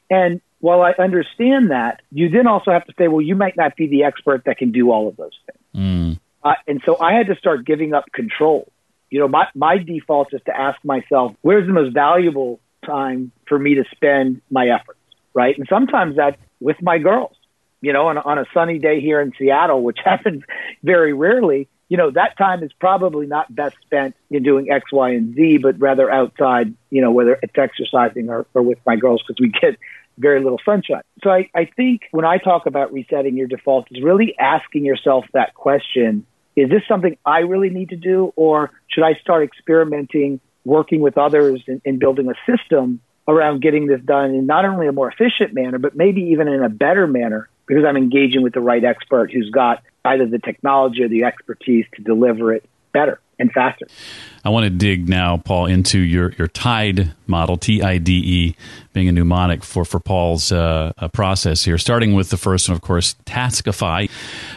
And 0.09 0.41
while 0.59 0.81
I 0.81 0.93
understand 0.97 1.71
that, 1.71 2.01
you 2.11 2.29
then 2.29 2.47
also 2.47 2.71
have 2.71 2.85
to 2.85 2.93
say, 2.97 3.07
well, 3.07 3.21
you 3.21 3.35
might 3.35 3.55
not 3.55 3.75
be 3.75 3.87
the 3.87 4.03
expert 4.03 4.45
that 4.45 4.57
can 4.57 4.71
do 4.71 4.91
all 4.91 5.07
of 5.07 5.15
those 5.15 5.37
things. 5.45 5.59
Mm. 5.75 6.19
Uh, 6.43 6.55
and 6.67 6.81
so 6.85 6.99
I 6.99 7.13
had 7.13 7.27
to 7.27 7.35
start 7.35 7.65
giving 7.65 7.93
up 7.93 8.11
control. 8.11 8.67
You 9.09 9.19
know, 9.19 9.27
my, 9.27 9.47
my 9.53 9.77
default 9.77 10.33
is 10.33 10.41
to 10.45 10.57
ask 10.57 10.83
myself, 10.83 11.35
where's 11.41 11.67
the 11.67 11.73
most 11.73 11.93
valuable 11.93 12.59
time 12.85 13.31
for 13.47 13.57
me 13.57 13.75
to 13.75 13.83
spend 13.95 14.41
my 14.49 14.67
efforts, 14.69 14.99
right? 15.33 15.57
And 15.57 15.67
sometimes 15.69 16.15
that's 16.15 16.37
with 16.59 16.81
my 16.81 16.97
girls. 16.97 17.35
You 17.81 17.93
know, 17.93 18.07
on, 18.07 18.17
on 18.17 18.39
a 18.39 18.45
sunny 18.53 18.79
day 18.79 18.99
here 18.99 19.21
in 19.21 19.31
Seattle, 19.37 19.83
which 19.83 19.99
happens 20.03 20.43
very 20.83 21.13
rarely, 21.13 21.67
you 21.87 21.97
know, 21.97 22.11
that 22.11 22.37
time 22.37 22.63
is 22.63 22.71
probably 22.79 23.27
not 23.27 23.53
best 23.53 23.75
spent 23.83 24.15
in 24.31 24.43
doing 24.43 24.71
X, 24.71 24.91
Y, 24.91 25.11
and 25.11 25.35
Z, 25.35 25.59
but 25.59 25.79
rather 25.79 26.11
outside, 26.11 26.73
you 26.89 27.01
know, 27.01 27.11
whether 27.11 27.37
it's 27.41 27.53
exercising 27.55 28.29
or, 28.29 28.47
or 28.53 28.63
with 28.63 28.79
my 28.85 28.95
girls 28.95 29.21
because 29.25 29.39
we 29.39 29.49
get 29.49 29.77
very 30.17 30.41
little 30.41 30.59
sunshine. 30.65 31.03
So 31.23 31.29
I, 31.29 31.49
I 31.53 31.65
think 31.65 32.03
when 32.11 32.25
I 32.25 32.37
talk 32.37 32.65
about 32.65 32.91
resetting 32.93 33.37
your 33.37 33.47
default 33.47 33.87
is 33.91 34.01
really 34.03 34.35
asking 34.39 34.85
yourself 34.85 35.25
that 35.33 35.53
question, 35.53 36.25
is 36.55 36.69
this 36.69 36.81
something 36.87 37.17
I 37.25 37.39
really 37.39 37.69
need 37.69 37.89
to 37.89 37.95
do 37.95 38.33
or 38.35 38.71
should 38.87 39.03
I 39.03 39.15
start 39.15 39.43
experimenting, 39.43 40.39
working 40.63 41.01
with 41.01 41.17
others 41.17 41.63
and, 41.67 41.81
and 41.85 41.99
building 41.99 42.29
a 42.29 42.35
system 42.49 43.01
around 43.27 43.61
getting 43.61 43.87
this 43.87 44.01
done 44.01 44.31
in 44.31 44.45
not 44.45 44.65
only 44.65 44.87
a 44.87 44.91
more 44.91 45.11
efficient 45.11 45.53
manner, 45.53 45.79
but 45.79 45.95
maybe 45.95 46.21
even 46.21 46.47
in 46.47 46.63
a 46.63 46.69
better 46.69 47.07
manner 47.07 47.49
because 47.67 47.83
I'm 47.83 47.97
engaging 47.97 48.43
with 48.43 48.53
the 48.53 48.61
right 48.61 48.83
expert 48.83 49.31
who's 49.31 49.49
got 49.49 49.81
either 50.05 50.27
the 50.27 50.39
technology 50.39 51.03
or 51.03 51.07
the 51.07 51.23
expertise 51.23 51.85
to 51.95 52.03
deliver 52.03 52.53
it 52.53 52.63
better 52.93 53.19
and 53.37 53.51
faster. 53.51 53.85
I 54.43 54.49
want 54.49 54.65
to 54.65 54.69
dig 54.69 55.09
now, 55.09 55.37
Paul, 55.37 55.65
into 55.65 55.99
your, 55.99 56.31
your 56.37 56.47
TIDE 56.47 57.13
model, 57.27 57.57
T 57.57 57.81
I 57.81 57.97
D 57.97 58.13
E, 58.13 58.55
being 58.93 59.09
a 59.09 59.11
mnemonic 59.11 59.63
for, 59.63 59.83
for 59.85 59.99
Paul's 59.99 60.51
uh, 60.51 60.91
process 61.13 61.65
here, 61.65 61.77
starting 61.77 62.13
with 62.13 62.29
the 62.29 62.37
first 62.37 62.69
one, 62.69 62.75
of 62.75 62.81
course, 62.81 63.15
Taskify. 63.25 64.09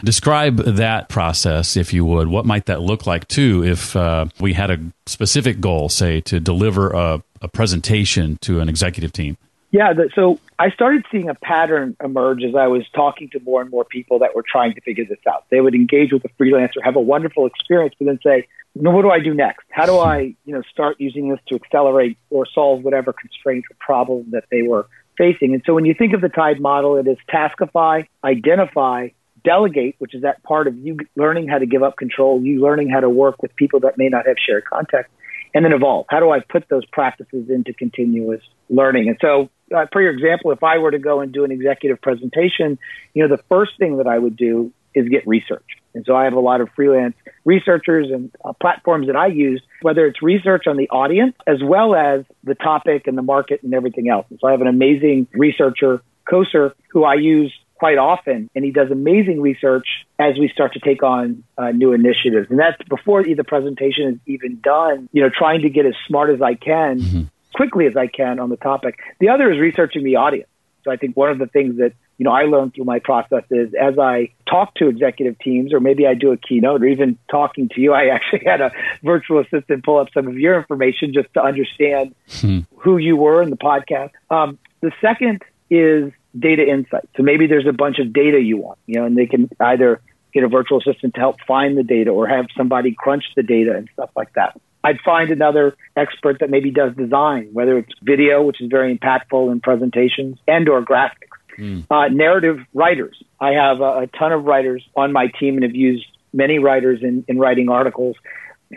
Describe 0.03 0.57
that 0.57 1.09
process, 1.09 1.75
if 1.75 1.93
you 1.93 2.05
would. 2.05 2.27
What 2.27 2.45
might 2.45 2.67
that 2.67 2.81
look 2.81 3.05
like, 3.05 3.27
too, 3.27 3.63
if 3.63 3.95
uh, 3.95 4.27
we 4.39 4.53
had 4.53 4.69
a 4.69 4.79
specific 5.05 5.59
goal, 5.59 5.89
say, 5.89 6.21
to 6.21 6.39
deliver 6.39 6.91
a, 6.91 7.23
a 7.41 7.47
presentation 7.47 8.37
to 8.41 8.59
an 8.59 8.69
executive 8.69 9.11
team? 9.11 9.37
Yeah, 9.71 9.93
so 10.15 10.39
I 10.59 10.71
started 10.71 11.05
seeing 11.09 11.29
a 11.29 11.35
pattern 11.35 11.95
emerge 12.03 12.43
as 12.43 12.53
I 12.53 12.67
was 12.67 12.83
talking 12.93 13.29
to 13.29 13.39
more 13.39 13.61
and 13.61 13.71
more 13.71 13.85
people 13.85 14.19
that 14.19 14.35
were 14.35 14.43
trying 14.45 14.73
to 14.73 14.81
figure 14.81 15.05
this 15.05 15.19
out. 15.25 15.45
They 15.49 15.61
would 15.61 15.73
engage 15.73 16.11
with 16.11 16.25
a 16.25 16.29
freelancer, 16.37 16.83
have 16.83 16.97
a 16.97 17.01
wonderful 17.01 17.45
experience, 17.45 17.95
but 17.97 18.07
then 18.07 18.19
say, 18.21 18.45
"No, 18.75 18.91
what 18.91 19.03
do 19.03 19.09
I 19.09 19.19
do 19.19 19.33
next? 19.33 19.65
How 19.71 19.85
do 19.85 19.97
I, 19.97 20.35
you 20.43 20.53
know, 20.53 20.61
start 20.63 20.97
using 20.99 21.29
this 21.29 21.39
to 21.47 21.55
accelerate 21.55 22.17
or 22.29 22.45
solve 22.45 22.83
whatever 22.83 23.13
constraint 23.13 23.63
or 23.71 23.75
problem 23.79 24.25
that 24.31 24.43
they 24.51 24.61
were 24.61 24.85
facing?" 25.17 25.53
And 25.53 25.63
so 25.65 25.73
when 25.73 25.85
you 25.85 25.93
think 25.93 26.13
of 26.13 26.19
the 26.19 26.27
Tide 26.27 26.59
model, 26.59 26.97
it 26.97 27.07
is 27.07 27.17
taskify, 27.29 28.05
identify, 28.25 29.09
delegate, 29.45 29.95
which 29.99 30.13
is 30.13 30.23
that 30.23 30.43
part 30.43 30.67
of 30.67 30.77
you 30.77 30.97
learning 31.15 31.47
how 31.47 31.59
to 31.59 31.65
give 31.65 31.83
up 31.83 31.95
control, 31.95 32.41
you 32.41 32.59
learning 32.59 32.89
how 32.89 32.99
to 32.99 33.09
work 33.09 33.41
with 33.41 33.55
people 33.55 33.79
that 33.79 33.97
may 33.97 34.09
not 34.09 34.27
have 34.27 34.35
shared 34.37 34.65
context, 34.65 35.09
and 35.53 35.65
then 35.65 35.73
evolve. 35.73 36.05
How 36.09 36.19
do 36.19 36.29
I 36.31 36.39
put 36.39 36.69
those 36.69 36.85
practices 36.85 37.49
into 37.49 37.73
continuous 37.73 38.41
learning? 38.69 39.09
And 39.09 39.17
so 39.21 39.49
uh, 39.75 39.85
for 39.91 40.01
your 40.01 40.11
example, 40.11 40.51
if 40.51 40.63
I 40.63 40.77
were 40.77 40.91
to 40.91 40.99
go 40.99 41.21
and 41.21 41.31
do 41.31 41.43
an 41.43 41.51
executive 41.51 42.01
presentation, 42.01 42.77
you 43.13 43.27
know, 43.27 43.35
the 43.35 43.41
first 43.49 43.73
thing 43.77 43.97
that 43.97 44.07
I 44.07 44.17
would 44.17 44.35
do 44.35 44.71
is 44.95 45.07
get 45.07 45.27
research. 45.27 45.65
And 45.93 46.03
so 46.05 46.15
I 46.15 46.23
have 46.23 46.33
a 46.33 46.39
lot 46.39 46.61
of 46.61 46.69
freelance 46.75 47.15
researchers 47.45 48.09
and 48.11 48.31
uh, 48.43 48.53
platforms 48.53 49.07
that 49.07 49.15
I 49.15 49.27
use, 49.27 49.61
whether 49.81 50.05
it's 50.05 50.21
research 50.21 50.65
on 50.67 50.77
the 50.77 50.89
audience 50.89 51.35
as 51.47 51.57
well 51.63 51.95
as 51.95 52.25
the 52.43 52.55
topic 52.55 53.07
and 53.07 53.17
the 53.17 53.21
market 53.21 53.61
and 53.63 53.73
everything 53.73 54.09
else. 54.09 54.25
And 54.29 54.39
so 54.39 54.47
I 54.47 54.51
have 54.51 54.61
an 54.61 54.67
amazing 54.67 55.27
researcher, 55.31 56.01
Koser, 56.27 56.73
who 56.91 57.03
I 57.03 57.15
use 57.15 57.53
quite 57.79 57.97
often, 57.97 58.49
and 58.53 58.63
he 58.63 58.71
does 58.71 58.91
amazing 58.91 59.41
research 59.41 59.87
as 60.19 60.37
we 60.37 60.49
start 60.49 60.73
to 60.73 60.79
take 60.79 61.01
on 61.01 61.43
uh, 61.57 61.71
new 61.71 61.93
initiatives. 61.93 62.47
And 62.49 62.59
that's 62.59 62.81
before 62.87 63.23
the 63.23 63.43
presentation 63.43 64.07
is 64.09 64.19
even 64.27 64.59
done, 64.61 65.09
you 65.11 65.21
know, 65.21 65.29
trying 65.35 65.61
to 65.61 65.69
get 65.69 65.85
as 65.85 65.93
smart 66.07 66.29
as 66.29 66.41
I 66.41 66.55
can 66.55 66.99
mm-hmm 66.99 67.21
quickly 67.53 67.87
as 67.87 67.97
I 67.97 68.07
can 68.07 68.39
on 68.39 68.49
the 68.49 68.57
topic. 68.57 68.99
The 69.19 69.29
other 69.29 69.51
is 69.51 69.59
researching 69.59 70.03
the 70.03 70.15
audience. 70.15 70.49
So 70.85 70.91
I 70.91 70.95
think 70.95 71.17
one 71.17 71.29
of 71.29 71.39
the 71.39 71.47
things 71.47 71.77
that 71.77 71.91
you 72.17 72.23
know 72.23 72.31
I 72.31 72.43
learned 72.43 72.73
through 72.73 72.85
my 72.85 72.99
process 72.99 73.43
is 73.49 73.73
as 73.73 73.99
I 73.99 74.31
talk 74.49 74.75
to 74.75 74.87
executive 74.87 75.37
teams, 75.39 75.73
or 75.73 75.79
maybe 75.81 76.07
I 76.07 76.13
do 76.13 76.31
a 76.31 76.37
keynote, 76.37 76.81
or 76.81 76.85
even 76.85 77.17
talking 77.29 77.69
to 77.75 77.81
you, 77.81 77.93
I 77.93 78.07
actually 78.07 78.43
had 78.45 78.61
a 78.61 78.71
virtual 79.03 79.39
assistant 79.39 79.83
pull 79.83 79.97
up 79.97 80.07
some 80.13 80.27
of 80.27 80.37
your 80.37 80.57
information 80.57 81.13
just 81.13 81.33
to 81.33 81.43
understand 81.43 82.15
hmm. 82.29 82.59
who 82.77 82.97
you 82.97 83.17
were 83.17 83.41
in 83.41 83.49
the 83.49 83.57
podcast. 83.57 84.11
Um, 84.29 84.57
the 84.79 84.91
second 85.01 85.43
is 85.69 86.13
data 86.37 86.67
insight. 86.67 87.09
So 87.17 87.23
maybe 87.23 87.47
there's 87.47 87.67
a 87.67 87.73
bunch 87.73 87.99
of 87.99 88.13
data 88.13 88.39
you 88.39 88.57
want, 88.57 88.79
you 88.85 88.95
know, 88.99 89.05
and 89.05 89.17
they 89.17 89.25
can 89.25 89.49
either 89.59 90.01
get 90.33 90.43
a 90.43 90.47
virtual 90.47 90.79
assistant 90.79 91.15
to 91.15 91.19
help 91.19 91.37
find 91.47 91.77
the 91.77 91.83
data 91.83 92.11
or 92.11 92.27
have 92.27 92.47
somebody 92.55 92.93
crunch 92.93 93.23
the 93.35 93.43
data 93.43 93.75
and 93.75 93.89
stuff 93.93 94.11
like 94.15 94.33
that. 94.33 94.59
I'd 94.83 94.99
find 95.01 95.29
another 95.31 95.75
expert 95.97 96.39
that 96.39 96.49
maybe 96.49 96.71
does 96.71 96.95
design, 96.95 97.49
whether 97.51 97.77
it's 97.77 97.91
video, 98.01 98.43
which 98.43 98.61
is 98.61 98.69
very 98.69 98.97
impactful 98.97 99.51
in 99.51 99.59
presentations, 99.59 100.37
and 100.47 100.69
or 100.69 100.81
graphics. 100.81 101.27
Mm. 101.57 101.85
Uh, 101.91 102.07
narrative 102.07 102.59
writers. 102.73 103.21
I 103.41 103.51
have 103.51 103.81
a, 103.81 104.03
a, 104.03 104.07
ton 104.07 104.31
of 104.31 104.45
writers 104.45 104.81
on 104.95 105.11
my 105.11 105.27
team 105.27 105.55
and 105.55 105.63
have 105.63 105.75
used 105.75 106.05
many 106.31 106.57
writers 106.57 106.99
in, 107.03 107.25
in 107.27 107.37
writing 107.37 107.67
articles 107.67 108.15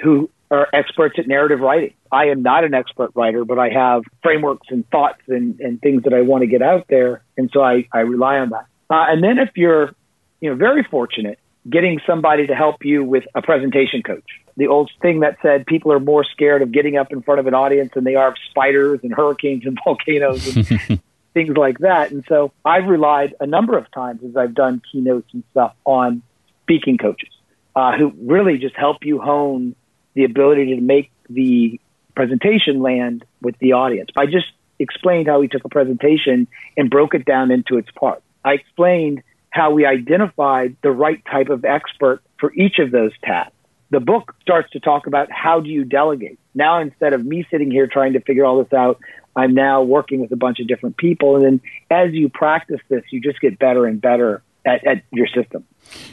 who 0.03 0.29
are 0.53 0.69
experts 0.73 1.19
at 1.19 1.27
narrative 1.27 1.61
writing. 1.61 1.95
I 2.13 2.27
am 2.27 2.43
not 2.43 2.63
an 2.63 2.75
expert 2.75 3.11
writer, 3.15 3.45
but 3.45 3.59
I 3.59 3.71
have 3.71 4.03
frameworks 4.23 4.69
and 4.71 4.89
thoughts 4.91 5.23
and, 5.29 5.59
and 5.61 5.81
things 5.81 6.05
that 6.05 6.13
I 6.13 6.21
want 6.21 6.43
to 6.43 6.47
get 6.47 6.63
out 6.63 6.87
there. 6.89 7.23
And 7.37 7.51
so 7.53 7.63
I, 7.63 7.89
I 7.93 8.01
rely 8.01 8.39
on 8.39 8.51
that. 8.51 8.67
Uh, 8.91 9.07
and 9.09 9.25
then 9.25 9.39
if 9.39 9.51
you're, 9.57 9.95
you 10.41 10.51
know, 10.51 10.57
very 10.57 10.85
fortunate, 10.85 11.39
getting 11.69 12.01
somebody 12.07 12.47
to 12.47 12.55
help 12.55 12.85
you 12.85 13.03
with 13.03 13.25
a 13.35 13.43
presentation 13.43 14.03
coach 14.03 14.29
the 14.57 14.67
old 14.67 14.91
thing 15.01 15.21
that 15.21 15.39
said 15.43 15.67
people 15.67 15.93
are 15.93 16.01
more 16.01 16.25
scared 16.25 16.63
of 16.63 16.73
getting 16.73 16.97
up 16.97 17.13
in 17.13 17.23
front 17.23 17.41
of 17.41 17.47
an 17.47 17.55
audience 17.55 17.93
than 17.95 18.05
they 18.05 18.15
are 18.15 18.29
of 18.29 18.37
spiders 18.51 19.01
and 19.03 19.13
hurricanes 19.13 19.65
and 19.65 19.79
volcanoes 19.85 20.57
and 20.57 21.01
things 21.35 21.57
like 21.57 21.79
that. 21.79 22.11
And 22.11 22.25
so 22.29 22.53
I've 22.65 22.87
relied 22.87 23.35
a 23.41 23.47
number 23.47 23.79
of 23.79 23.91
times 23.93 24.23
as 24.25 24.37
I've 24.37 24.55
done 24.55 24.83
keynotes 24.91 25.33
and 25.33 25.43
stuff 25.53 25.75
on 25.85 26.23
speaking 26.63 26.99
coaches 26.99 27.31
uh, 27.75 27.97
who 27.97 28.13
really 28.23 28.59
just 28.59 28.77
help 28.77 28.99
you 29.05 29.21
hone 29.21 29.75
the 30.15 30.25
ability 30.25 30.75
to 30.75 30.81
make 30.81 31.11
the 31.29 31.81
presentation 32.15 32.81
land 32.81 33.25
with 33.41 33.59
the 33.59 33.73
audience. 33.73 34.11
I 34.17 34.27
just 34.27 34.47
explained 34.79 35.29
how 35.29 35.41
we 35.41 35.49
took 35.49 35.65
a 35.65 35.69
presentation 35.69 36.49
and 36.77 36.91
broke 36.91 37.15
it 37.15 37.25
down 37.25 37.51
into 37.51 37.79
its 37.79 37.91
parts. 37.91 38.23
I 38.45 38.55
explained 38.55 39.23
how 39.51 39.71
we 39.71 39.87
identified 39.87 40.77
the 40.83 40.91
right 40.91 41.23
type 41.31 41.49
of 41.49 41.65
expert 41.65 42.23
for 42.39 42.53
each 42.55 42.79
of 42.79 42.91
those 42.91 43.13
tasks 43.23 43.55
the 43.93 44.01
book 44.01 44.35
starts 44.41 44.71
to 44.71 44.81
talk 44.81 45.07
about 45.07 45.31
how 45.31 45.61
do 45.61 45.69
you 45.69 45.85
delegate. 45.85 46.39
Now, 46.55 46.81
instead 46.81 47.13
of 47.13 47.25
me 47.25 47.47
sitting 47.51 47.71
here 47.71 47.87
trying 47.87 48.15
to 48.15 48.21
figure 48.21 48.45
all 48.45 48.65
this 48.65 48.73
out, 48.73 48.99
I'm 49.37 49.55
now 49.55 49.83
working 49.83 50.21
with 50.21 50.33
a 50.33 50.37
bunch 50.37 50.61
of 50.61 50.67
different 50.67 50.97
people. 50.97 51.37
And 51.37 51.45
then 51.45 51.61
as 51.91 52.15
you 52.15 52.31
practice 52.31 52.81
this, 52.89 53.03
you 53.11 53.21
just 53.21 53.39
get 53.41 53.59
better 53.59 53.87
and 53.87 54.01
better 54.01 54.43
at, 54.65 54.87
at 54.87 55.03
your 55.11 55.27
system. 55.27 55.65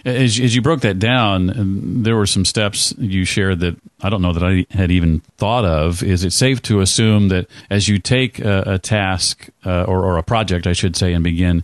As, 0.05 0.39
as, 0.39 0.55
you 0.55 0.61
broke 0.61 0.81
that 0.81 0.99
down, 0.99 1.49
um, 1.57 2.03
there 2.03 2.15
were 2.15 2.25
some 2.25 2.43
steps 2.43 2.93
you 2.97 3.23
shared 3.23 3.59
that 3.61 3.77
I 4.01 4.09
don't 4.09 4.21
know 4.21 4.33
that 4.33 4.43
I 4.43 4.65
had 4.71 4.91
even 4.91 5.19
thought 5.37 5.63
of. 5.63 6.03
Is 6.03 6.23
it 6.23 6.31
safe 6.31 6.61
to 6.63 6.81
assume 6.81 7.29
that 7.29 7.47
as 7.69 7.87
you 7.87 7.99
take 7.99 8.39
a, 8.39 8.63
a 8.65 8.79
task 8.79 9.49
uh, 9.65 9.83
or, 9.83 10.03
or, 10.03 10.17
a 10.17 10.23
project, 10.23 10.67
I 10.67 10.73
should 10.73 10.95
say, 10.95 11.13
and 11.13 11.23
begin 11.23 11.63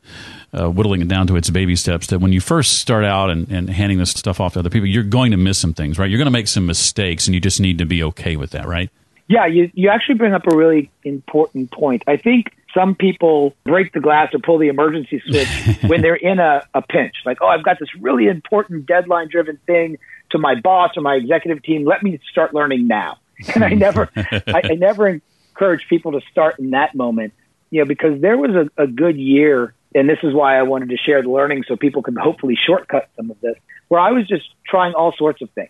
uh, 0.54 0.70
whittling 0.70 1.02
it 1.02 1.08
down 1.08 1.28
to 1.28 1.36
its 1.36 1.50
baby 1.50 1.76
steps, 1.76 2.08
that 2.08 2.20
when 2.20 2.32
you 2.32 2.40
first 2.40 2.80
start 2.80 3.04
out 3.04 3.30
and, 3.30 3.52
and 3.52 3.70
handing 3.70 3.98
this 3.98 4.12
stuff 4.12 4.40
off 4.40 4.54
to 4.54 4.60
other 4.60 4.70
people, 4.70 4.88
you're 4.88 5.04
going 5.04 5.32
to 5.32 5.38
miss 5.38 5.58
some 5.58 5.74
things, 5.74 5.98
right? 5.98 6.10
You're 6.10 6.20
going 6.20 6.26
to 6.26 6.32
make 6.32 6.48
some 6.48 6.66
mistakes, 6.66 7.28
and 7.28 7.36
you 7.36 7.42
just 7.42 7.60
need 7.60 7.80
to 7.80 7.86
be 7.86 8.04
okay 8.04 8.36
with 8.38 8.52
that, 8.52 8.68
right? 8.68 8.90
Yeah, 9.28 9.48
you, 9.48 9.72
you 9.74 9.90
actually 9.90 10.16
bring 10.16 10.34
up 10.34 10.46
a 10.46 10.56
really 10.56 10.92
important 11.04 11.72
point. 11.72 12.04
I 12.08 12.18
think 12.18 12.56
some 12.76 12.94
people 12.94 13.56
break 13.64 13.94
the 13.94 14.00
glass 14.00 14.34
or 14.34 14.40
pull 14.40 14.60
the 14.60 14.68
emergency 14.68 15.22
switch 15.26 15.48
when 15.90 16.02
they're 16.02 16.16
in 16.16 16.40
a, 16.40 16.68
a 16.74 16.82
pinch. 16.82 17.16
Like, 17.26 17.38
oh, 17.42 17.48
I've 17.48 17.64
got 17.64 17.80
this 17.80 17.90
really 18.00 18.28
important 18.28 18.86
deadline 18.86 19.30
driven 19.30 19.58
thing 19.66 19.98
to 20.32 20.38
my 20.38 20.60
boss 20.60 20.92
or 20.96 21.02
my 21.02 21.16
executive 21.16 21.64
team. 21.64 21.86
Let 21.86 22.04
me 22.04 22.20
start 22.30 22.54
learning 22.54 22.88
now. 22.88 23.18
And 23.54 23.66
I 23.66 23.70
never, 23.74 24.10
I, 24.16 24.62
I 24.64 24.76
never 24.76 25.10
encourage 25.10 25.88
people 25.90 26.14
to 26.14 26.22
start 26.32 26.58
in 26.58 26.70
that 26.70 26.96
moment, 26.96 27.34
you 27.70 27.82
know, 27.82 27.86
because 27.86 28.22
there 28.22 28.38
was 28.38 28.52
a, 28.52 28.84
a 28.84 28.88
good 28.88 29.18
year, 29.18 29.74
and 29.94 30.08
this 30.08 30.20
is 30.24 30.34
why 30.34 30.58
I 30.58 30.62
wanted 30.62 30.88
to 30.90 30.98
share 30.98 31.22
the 31.22 31.30
learning 31.30 31.66
so 31.68 31.76
people 31.76 32.02
can 32.02 32.16
hopefully 32.16 32.58
shortcut 32.66 33.10
some 33.18 33.30
of 33.30 33.40
this, 33.42 33.56
where 33.90 34.00
I 34.00 34.12
was 34.12 34.26
just 34.26 34.46
trying 34.66 34.94
all 34.94 35.14
sorts 35.18 35.42
of 35.42 35.50
things 35.50 35.70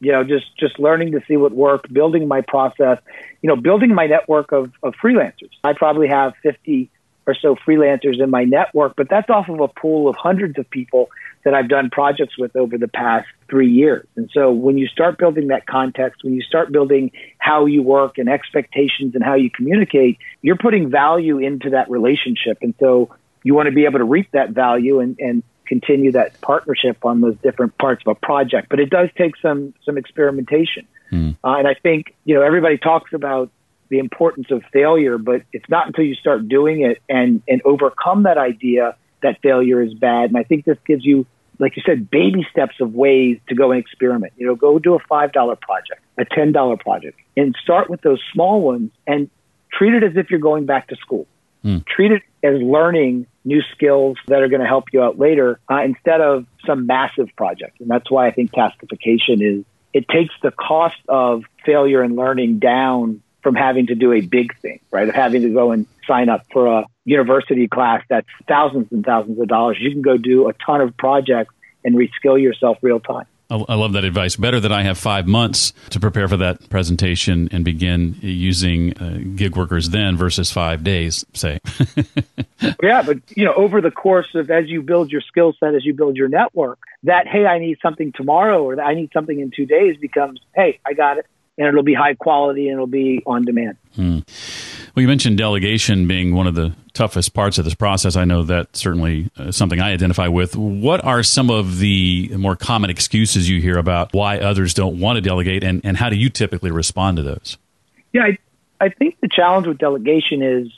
you 0.00 0.12
know, 0.12 0.24
just 0.24 0.46
just 0.58 0.78
learning 0.78 1.12
to 1.12 1.20
see 1.28 1.36
what 1.36 1.52
worked, 1.52 1.92
building 1.92 2.26
my 2.26 2.40
process, 2.40 2.98
you 3.42 3.48
know, 3.48 3.56
building 3.56 3.94
my 3.94 4.06
network 4.06 4.52
of, 4.52 4.72
of 4.82 4.94
freelancers. 5.02 5.50
I 5.62 5.74
probably 5.74 6.08
have 6.08 6.32
50 6.42 6.90
or 7.26 7.34
so 7.34 7.54
freelancers 7.54 8.20
in 8.22 8.30
my 8.30 8.44
network, 8.44 8.94
but 8.96 9.08
that's 9.08 9.28
off 9.28 9.48
of 9.48 9.60
a 9.60 9.68
pool 9.68 10.08
of 10.08 10.16
hundreds 10.16 10.58
of 10.58 10.68
people 10.70 11.10
that 11.44 11.54
I've 11.54 11.68
done 11.68 11.90
projects 11.90 12.36
with 12.38 12.56
over 12.56 12.76
the 12.76 12.88
past 12.88 13.26
three 13.48 13.70
years. 13.70 14.06
And 14.16 14.30
so 14.32 14.50
when 14.50 14.78
you 14.78 14.86
start 14.88 15.18
building 15.18 15.48
that 15.48 15.66
context, 15.66 16.24
when 16.24 16.34
you 16.34 16.42
start 16.42 16.72
building 16.72 17.12
how 17.38 17.66
you 17.66 17.82
work 17.82 18.18
and 18.18 18.28
expectations 18.28 19.14
and 19.14 19.22
how 19.22 19.34
you 19.34 19.50
communicate, 19.50 20.18
you're 20.42 20.56
putting 20.56 20.90
value 20.90 21.38
into 21.38 21.70
that 21.70 21.90
relationship. 21.90 22.58
And 22.62 22.74
so 22.80 23.14
you 23.42 23.54
want 23.54 23.66
to 23.66 23.72
be 23.72 23.84
able 23.84 23.98
to 23.98 24.04
reap 24.04 24.30
that 24.32 24.50
value 24.50 25.00
and, 25.00 25.18
and 25.18 25.42
continue 25.70 26.10
that 26.10 26.38
partnership 26.40 27.04
on 27.04 27.20
those 27.20 27.36
different 27.44 27.78
parts 27.78 28.02
of 28.04 28.10
a 28.10 28.14
project. 28.16 28.68
But 28.68 28.80
it 28.80 28.90
does 28.90 29.08
take 29.16 29.36
some 29.40 29.72
some 29.86 29.96
experimentation. 29.96 30.86
Mm. 31.12 31.36
Uh, 31.44 31.54
and 31.58 31.68
I 31.68 31.74
think, 31.74 32.14
you 32.24 32.34
know, 32.34 32.42
everybody 32.42 32.76
talks 32.76 33.12
about 33.12 33.50
the 33.88 33.98
importance 33.98 34.48
of 34.50 34.62
failure, 34.72 35.16
but 35.16 35.42
it's 35.52 35.68
not 35.68 35.86
until 35.86 36.04
you 36.04 36.14
start 36.14 36.48
doing 36.48 36.82
it 36.82 36.98
and, 37.08 37.42
and 37.48 37.62
overcome 37.64 38.24
that 38.24 38.38
idea 38.38 38.96
that 39.22 39.40
failure 39.42 39.80
is 39.82 39.94
bad. 39.94 40.30
And 40.30 40.36
I 40.36 40.42
think 40.44 40.64
this 40.64 40.78
gives 40.86 41.04
you, 41.04 41.26
like 41.58 41.76
you 41.76 41.82
said, 41.86 42.10
baby 42.10 42.46
steps 42.50 42.76
of 42.80 42.94
ways 42.94 43.38
to 43.48 43.54
go 43.54 43.72
and 43.72 43.80
experiment. 43.80 44.32
You 44.36 44.46
know, 44.46 44.54
go 44.54 44.78
do 44.78 44.94
a 44.94 45.00
$5 45.00 45.60
project, 45.60 46.00
a 46.18 46.24
$10 46.24 46.80
project, 46.80 47.18
and 47.36 47.54
start 47.62 47.90
with 47.90 48.00
those 48.02 48.20
small 48.32 48.60
ones 48.60 48.90
and 49.06 49.28
treat 49.72 49.94
it 49.94 50.02
as 50.02 50.16
if 50.16 50.30
you're 50.30 50.40
going 50.40 50.66
back 50.66 50.88
to 50.88 50.96
school. 50.96 51.26
Mm. 51.64 51.84
Treat 51.86 52.12
it 52.12 52.22
as 52.42 52.60
learning 52.62 53.26
new 53.44 53.62
skills 53.74 54.18
that 54.26 54.42
are 54.42 54.48
going 54.48 54.60
to 54.60 54.66
help 54.66 54.92
you 54.92 55.02
out 55.02 55.18
later 55.18 55.60
uh, 55.70 55.82
instead 55.84 56.20
of 56.20 56.46
some 56.66 56.86
massive 56.86 57.28
project. 57.36 57.80
And 57.80 57.88
that's 57.88 58.10
why 58.10 58.26
I 58.26 58.32
think 58.32 58.52
taskification 58.52 59.40
is 59.40 59.64
it 59.92 60.08
takes 60.08 60.34
the 60.42 60.50
cost 60.50 60.98
of 61.08 61.44
failure 61.64 62.02
and 62.02 62.16
learning 62.16 62.58
down 62.58 63.22
from 63.42 63.54
having 63.54 63.86
to 63.86 63.94
do 63.94 64.12
a 64.12 64.20
big 64.20 64.56
thing, 64.60 64.80
right? 64.90 65.08
Of 65.08 65.14
having 65.14 65.42
to 65.42 65.48
go 65.48 65.72
and 65.72 65.86
sign 66.06 66.28
up 66.28 66.46
for 66.52 66.66
a 66.66 66.86
university 67.04 67.66
class 67.68 68.04
that's 68.08 68.28
thousands 68.46 68.88
and 68.92 69.04
thousands 69.04 69.40
of 69.40 69.48
dollars. 69.48 69.78
You 69.80 69.90
can 69.90 70.02
go 70.02 70.16
do 70.16 70.48
a 70.48 70.52
ton 70.52 70.80
of 70.80 70.96
projects 70.96 71.54
and 71.84 71.96
reskill 71.96 72.40
yourself 72.40 72.78
real 72.82 73.00
time. 73.00 73.26
I 73.50 73.74
love 73.74 73.92
that 73.94 74.04
advice. 74.04 74.36
Better 74.36 74.60
that 74.60 74.72
I 74.72 74.82
have 74.82 74.98
five 74.98 75.26
months 75.26 75.72
to 75.90 76.00
prepare 76.00 76.28
for 76.28 76.36
that 76.36 76.68
presentation 76.70 77.48
and 77.52 77.64
begin 77.64 78.16
using 78.20 78.96
uh, 78.98 79.18
gig 79.34 79.56
workers 79.56 79.90
then 79.90 80.16
versus 80.16 80.52
five 80.52 80.84
days, 80.84 81.24
say. 81.34 81.58
yeah, 82.82 83.02
but 83.02 83.18
you 83.36 83.44
know, 83.44 83.54
over 83.54 83.80
the 83.80 83.90
course 83.90 84.34
of 84.34 84.50
as 84.50 84.68
you 84.68 84.82
build 84.82 85.10
your 85.10 85.22
skill 85.22 85.52
set, 85.58 85.74
as 85.74 85.84
you 85.84 85.94
build 85.94 86.16
your 86.16 86.28
network, 86.28 86.78
that 87.02 87.26
hey, 87.26 87.46
I 87.46 87.58
need 87.58 87.78
something 87.82 88.12
tomorrow 88.12 88.62
or 88.62 88.76
that 88.76 88.86
I 88.86 88.94
need 88.94 89.10
something 89.12 89.38
in 89.38 89.50
two 89.50 89.66
days 89.66 89.96
becomes 89.96 90.40
hey, 90.54 90.78
I 90.86 90.92
got 90.92 91.18
it 91.18 91.26
and 91.58 91.68
it'll 91.68 91.82
be 91.82 91.94
high 91.94 92.14
quality 92.14 92.68
and 92.68 92.74
it'll 92.74 92.86
be 92.86 93.22
on 93.26 93.44
demand. 93.44 93.76
Hmm. 93.94 94.20
Well, 94.94 95.02
you 95.02 95.08
mentioned 95.08 95.38
delegation 95.38 96.08
being 96.08 96.34
one 96.34 96.46
of 96.46 96.54
the 96.54 96.72
toughest 96.94 97.32
parts 97.32 97.58
of 97.58 97.64
this 97.64 97.74
process. 97.74 98.16
I 98.16 98.24
know 98.24 98.42
that 98.44 98.76
certainly 98.76 99.30
uh, 99.36 99.52
something 99.52 99.80
I 99.80 99.92
identify 99.92 100.28
with. 100.28 100.56
What 100.56 101.04
are 101.04 101.22
some 101.22 101.50
of 101.50 101.78
the 101.78 102.30
more 102.36 102.56
common 102.56 102.90
excuses 102.90 103.48
you 103.48 103.60
hear 103.60 103.78
about 103.78 104.12
why 104.12 104.38
others 104.38 104.74
don't 104.74 104.98
want 104.98 105.16
to 105.16 105.20
delegate, 105.20 105.62
and, 105.62 105.80
and 105.84 105.96
how 105.96 106.10
do 106.10 106.16
you 106.16 106.28
typically 106.28 106.70
respond 106.70 107.18
to 107.18 107.22
those? 107.22 107.56
Yeah, 108.12 108.22
I, 108.22 108.38
I 108.84 108.88
think 108.88 109.20
the 109.20 109.28
challenge 109.28 109.66
with 109.66 109.78
delegation 109.78 110.42
is 110.42 110.68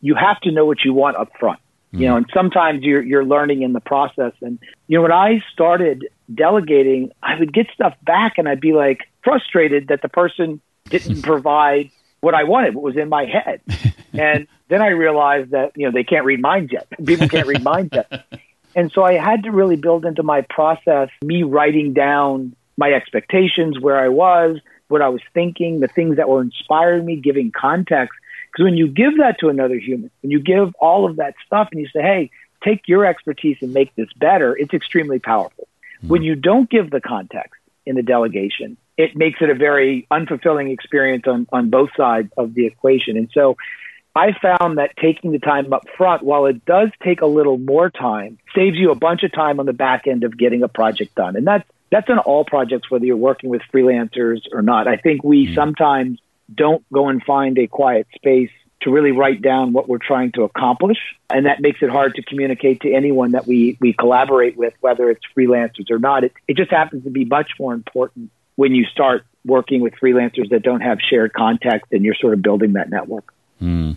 you 0.00 0.14
have 0.14 0.40
to 0.40 0.52
know 0.52 0.64
what 0.64 0.84
you 0.84 0.94
want 0.94 1.16
up 1.16 1.30
front. 1.38 1.58
Mm-hmm. 1.88 2.02
You 2.02 2.08
know, 2.08 2.16
and 2.16 2.26
sometimes 2.32 2.82
you're 2.82 3.02
you're 3.02 3.24
learning 3.24 3.62
in 3.62 3.72
the 3.72 3.80
process. 3.80 4.32
And 4.40 4.58
you 4.86 4.98
know, 4.98 5.02
when 5.02 5.12
I 5.12 5.42
started 5.52 6.06
delegating, 6.32 7.12
I 7.22 7.38
would 7.38 7.52
get 7.52 7.66
stuff 7.74 7.94
back, 8.02 8.34
and 8.38 8.48
I'd 8.48 8.60
be 8.60 8.72
like, 8.72 9.00
frustrated 9.24 9.88
that 9.88 10.02
the 10.02 10.08
person 10.08 10.60
didn't 10.88 11.22
provide 11.32 11.90
what 12.20 12.34
I 12.34 12.44
wanted, 12.44 12.74
what 12.74 12.84
was 12.84 12.96
in 12.96 13.08
my 13.08 13.24
head. 13.24 13.60
and 14.12 14.46
then 14.68 14.82
I 14.82 14.88
realized 14.88 15.50
that, 15.50 15.72
you 15.76 15.86
know, 15.86 15.92
they 15.92 16.04
can't 16.04 16.24
read 16.24 16.40
minds 16.40 16.72
yet. 16.72 16.88
People 17.04 17.28
can't 17.28 17.46
read 17.46 17.62
minds 17.62 17.92
yet. 17.92 18.26
And 18.74 18.92
so 18.92 19.02
I 19.02 19.14
had 19.14 19.44
to 19.44 19.50
really 19.50 19.76
build 19.76 20.04
into 20.04 20.22
my 20.22 20.42
process 20.42 21.08
me 21.22 21.42
writing 21.42 21.92
down 21.94 22.54
my 22.76 22.92
expectations, 22.92 23.80
where 23.80 23.98
I 23.98 24.08
was, 24.08 24.58
what 24.88 25.02
I 25.02 25.08
was 25.08 25.22
thinking, 25.32 25.80
the 25.80 25.88
things 25.88 26.16
that 26.16 26.28
were 26.28 26.42
inspiring 26.42 27.06
me, 27.06 27.16
giving 27.16 27.50
context. 27.50 28.14
Because 28.52 28.64
when 28.64 28.76
you 28.76 28.88
give 28.88 29.18
that 29.18 29.38
to 29.40 29.48
another 29.48 29.76
human, 29.76 30.10
when 30.20 30.30
you 30.30 30.40
give 30.40 30.74
all 30.78 31.08
of 31.08 31.16
that 31.16 31.34
stuff 31.46 31.68
and 31.72 31.80
you 31.80 31.88
say, 31.88 32.02
hey, 32.02 32.30
take 32.62 32.86
your 32.86 33.06
expertise 33.06 33.56
and 33.60 33.72
make 33.72 33.94
this 33.94 34.12
better, 34.16 34.56
it's 34.56 34.74
extremely 34.74 35.18
powerful. 35.18 35.68
Mm-hmm. 35.98 36.08
When 36.08 36.22
you 36.22 36.34
don't 36.34 36.68
give 36.68 36.90
the 36.90 37.00
context 37.00 37.60
in 37.86 37.96
the 37.96 38.02
delegation, 38.02 38.76
it 38.96 39.16
makes 39.16 39.40
it 39.40 39.50
a 39.50 39.54
very 39.54 40.06
unfulfilling 40.10 40.72
experience 40.72 41.24
on, 41.26 41.46
on 41.52 41.70
both 41.70 41.90
sides 41.96 42.32
of 42.36 42.54
the 42.54 42.66
equation. 42.66 43.16
And 43.16 43.30
so 43.32 43.56
I 44.14 44.32
found 44.32 44.78
that 44.78 44.96
taking 44.96 45.32
the 45.32 45.38
time 45.38 45.70
up 45.72 45.86
front, 45.96 46.22
while 46.22 46.46
it 46.46 46.64
does 46.64 46.88
take 47.02 47.20
a 47.20 47.26
little 47.26 47.58
more 47.58 47.90
time, 47.90 48.38
saves 48.54 48.76
you 48.76 48.90
a 48.90 48.94
bunch 48.94 49.22
of 49.22 49.32
time 49.32 49.60
on 49.60 49.66
the 49.66 49.74
back 49.74 50.06
end 50.06 50.24
of 50.24 50.36
getting 50.36 50.62
a 50.62 50.68
project 50.68 51.14
done. 51.14 51.36
And 51.36 51.46
that's 51.46 51.68
that's 51.90 52.08
on 52.10 52.18
all 52.18 52.44
projects, 52.44 52.90
whether 52.90 53.04
you're 53.04 53.16
working 53.16 53.50
with 53.50 53.62
freelancers 53.72 54.40
or 54.52 54.62
not. 54.62 54.88
I 54.88 54.96
think 54.96 55.22
we 55.22 55.46
mm-hmm. 55.46 55.54
sometimes 55.54 56.18
don't 56.52 56.84
go 56.92 57.08
and 57.08 57.22
find 57.22 57.56
a 57.58 57.66
quiet 57.66 58.08
space 58.14 58.50
to 58.82 58.90
really 58.90 59.12
write 59.12 59.40
down 59.40 59.72
what 59.72 59.88
we're 59.88 59.98
trying 59.98 60.32
to 60.32 60.42
accomplish. 60.42 60.98
And 61.30 61.46
that 61.46 61.60
makes 61.60 61.82
it 61.82 61.90
hard 61.90 62.14
to 62.16 62.22
communicate 62.22 62.80
to 62.80 62.92
anyone 62.92 63.32
that 63.32 63.46
we, 63.46 63.76
we 63.80 63.92
collaborate 63.92 64.56
with, 64.56 64.74
whether 64.80 65.10
it's 65.10 65.22
freelancers 65.36 65.90
or 65.90 65.98
not. 65.98 66.24
It, 66.24 66.32
it 66.48 66.56
just 66.56 66.70
happens 66.70 67.04
to 67.04 67.10
be 67.10 67.24
much 67.24 67.52
more 67.58 67.72
important 67.72 68.30
when 68.56 68.74
you 68.74 68.84
start 68.86 69.24
working 69.44 69.80
with 69.80 69.94
freelancers 69.94 70.50
that 70.50 70.62
don't 70.62 70.80
have 70.80 70.98
shared 71.00 71.32
context 71.32 71.92
and 71.92 72.04
you're 72.04 72.14
sort 72.14 72.34
of 72.34 72.42
building 72.42 72.72
that 72.72 72.90
network. 72.90 73.32
Mm. 73.62 73.96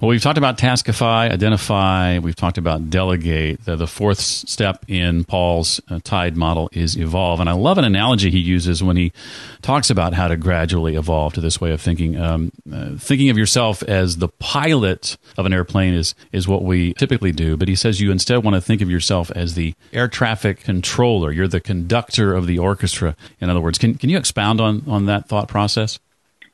Well, 0.00 0.08
we've 0.08 0.22
talked 0.22 0.38
about 0.38 0.58
taskify, 0.58 1.30
identify, 1.30 2.18
we've 2.18 2.34
talked 2.34 2.58
about 2.58 2.90
delegate. 2.90 3.64
The, 3.64 3.76
the 3.76 3.86
fourth 3.86 4.18
step 4.18 4.84
in 4.88 5.22
Paul's 5.24 5.80
uh, 5.88 6.00
TIDE 6.02 6.36
model 6.36 6.68
is 6.72 6.96
evolve. 6.96 7.38
And 7.38 7.48
I 7.48 7.52
love 7.52 7.78
an 7.78 7.84
analogy 7.84 8.30
he 8.30 8.40
uses 8.40 8.82
when 8.82 8.96
he 8.96 9.12
talks 9.62 9.90
about 9.90 10.12
how 10.12 10.26
to 10.26 10.36
gradually 10.36 10.96
evolve 10.96 11.34
to 11.34 11.40
this 11.40 11.60
way 11.60 11.70
of 11.70 11.80
thinking. 11.80 12.20
Um, 12.20 12.50
uh, 12.72 12.96
thinking 12.98 13.30
of 13.30 13.38
yourself 13.38 13.84
as 13.84 14.16
the 14.16 14.28
pilot 14.28 15.16
of 15.38 15.46
an 15.46 15.52
airplane 15.52 15.94
is, 15.94 16.16
is 16.32 16.48
what 16.48 16.64
we 16.64 16.94
typically 16.94 17.32
do. 17.32 17.56
But 17.56 17.68
he 17.68 17.76
says 17.76 18.00
you 18.00 18.10
instead 18.10 18.42
want 18.42 18.56
to 18.56 18.60
think 18.60 18.82
of 18.82 18.90
yourself 18.90 19.30
as 19.30 19.54
the 19.54 19.74
air 19.92 20.08
traffic 20.08 20.60
controller. 20.60 21.30
You're 21.30 21.48
the 21.48 21.60
conductor 21.60 22.34
of 22.34 22.48
the 22.48 22.58
orchestra, 22.58 23.14
in 23.40 23.48
other 23.48 23.60
words. 23.60 23.78
Can, 23.78 23.94
can 23.94 24.10
you 24.10 24.18
expound 24.18 24.60
on, 24.60 24.82
on 24.88 25.06
that 25.06 25.28
thought 25.28 25.46
process? 25.46 26.00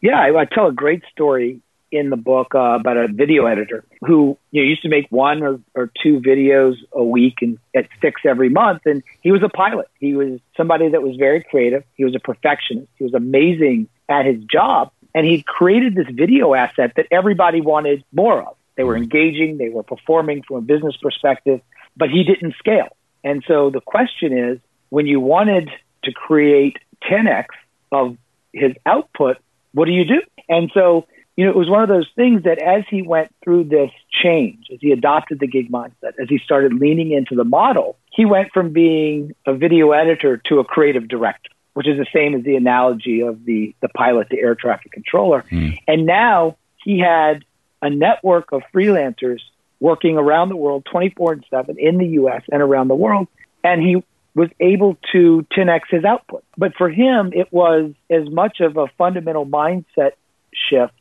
Yeah, 0.03 0.18
I, 0.18 0.40
I 0.40 0.44
tell 0.44 0.66
a 0.66 0.72
great 0.72 1.03
story 1.11 1.62
in 1.90 2.11
the 2.11 2.16
book 2.16 2.55
uh, 2.55 2.76
about 2.79 2.96
a 2.96 3.09
video 3.09 3.46
editor 3.46 3.85
who 4.07 4.38
you 4.50 4.62
know, 4.62 4.68
used 4.68 4.83
to 4.83 4.88
make 4.88 5.07
one 5.11 5.42
or, 5.42 5.61
or 5.74 5.90
two 6.03 6.20
videos 6.20 6.76
a 6.92 7.03
week 7.03 7.38
and 7.42 7.59
at 7.74 7.88
six 8.00 8.22
every 8.24 8.48
month. 8.48 8.83
And 8.87 9.03
he 9.20 9.33
was 9.33 9.42
a 9.42 9.48
pilot. 9.48 9.88
He 9.98 10.14
was 10.14 10.40
somebody 10.57 10.88
that 10.88 11.03
was 11.03 11.16
very 11.16 11.42
creative. 11.42 11.85
He 11.94 12.05
was 12.05 12.14
a 12.14 12.20
perfectionist. 12.20 12.88
He 12.96 13.05
was 13.05 13.14
amazing 13.14 13.88
at 14.09 14.26
his 14.26 14.42
job. 14.44 14.92
And 15.14 15.26
he 15.26 15.42
created 15.42 15.94
this 15.94 16.07
video 16.09 16.55
asset 16.55 16.92
that 16.96 17.07
everybody 17.11 17.61
wanted 17.61 18.05
more 18.12 18.42
of. 18.42 18.57
They 18.76 18.85
were 18.85 18.96
engaging, 18.96 19.59
they 19.59 19.68
were 19.68 19.83
performing 19.83 20.42
from 20.42 20.57
a 20.57 20.61
business 20.62 20.96
perspective, 20.96 21.61
but 21.96 22.09
he 22.09 22.24
didn't 22.24 22.55
scale. 22.57 22.96
And 23.22 23.44
so 23.46 23.68
the 23.68 23.81
question 23.81 24.33
is 24.33 24.59
when 24.88 25.07
you 25.07 25.20
wanted 25.20 25.68
to 26.05 26.12
create 26.12 26.79
10x 27.03 27.46
of 27.92 28.16
his 28.53 28.72
output, 28.87 29.37
what 29.72 29.85
do 29.85 29.92
you 29.92 30.05
do? 30.05 30.22
And 30.48 30.70
so 30.72 31.07
you 31.40 31.46
know, 31.46 31.53
it 31.53 31.57
was 31.57 31.70
one 31.70 31.83
of 31.83 31.88
those 31.88 32.07
things 32.16 32.42
that 32.42 32.61
as 32.61 32.85
he 32.90 33.00
went 33.00 33.35
through 33.42 33.64
this 33.64 33.90
change, 34.11 34.66
as 34.70 34.76
he 34.83 34.92
adopted 34.92 35.40
the 35.40 35.46
gig 35.46 35.72
mindset, 35.72 36.12
as 36.20 36.29
he 36.29 36.37
started 36.37 36.74
leaning 36.74 37.12
into 37.12 37.35
the 37.35 37.44
model, 37.44 37.96
he 38.12 38.26
went 38.26 38.53
from 38.53 38.74
being 38.74 39.35
a 39.46 39.55
video 39.55 39.92
editor 39.92 40.37
to 40.48 40.59
a 40.59 40.64
creative 40.64 41.09
director, 41.09 41.48
which 41.72 41.88
is 41.88 41.96
the 41.96 42.05
same 42.12 42.35
as 42.35 42.44
the 42.44 42.57
analogy 42.57 43.22
of 43.22 43.42
the, 43.46 43.74
the 43.81 43.88
pilot 43.88 44.29
to 44.29 44.38
air 44.38 44.55
traffic 44.55 44.92
controller. 44.92 45.46
Mm. 45.50 45.79
And 45.88 46.05
now 46.05 46.59
he 46.85 46.98
had 46.98 47.42
a 47.81 47.88
network 47.88 48.53
of 48.53 48.61
freelancers 48.74 49.40
working 49.81 50.18
around 50.18 50.50
the 50.50 50.57
world 50.57 50.87
24 50.92 51.33
and 51.33 51.44
7 51.48 51.79
in 51.79 51.96
the 51.96 52.07
US 52.22 52.42
and 52.53 52.61
around 52.61 52.88
the 52.88 52.94
world. 52.94 53.29
And 53.64 53.81
he 53.81 54.05
was 54.35 54.50
able 54.61 54.98
to 55.12 55.46
10x 55.57 55.81
his 55.88 56.05
output. 56.05 56.44
But 56.59 56.74
for 56.76 56.90
him, 56.90 57.33
it 57.35 57.50
was 57.50 57.92
as 58.11 58.29
much 58.29 58.61
of 58.61 58.76
a 58.76 58.88
fundamental 58.98 59.46
mindset 59.46 60.12
shift 60.53 60.92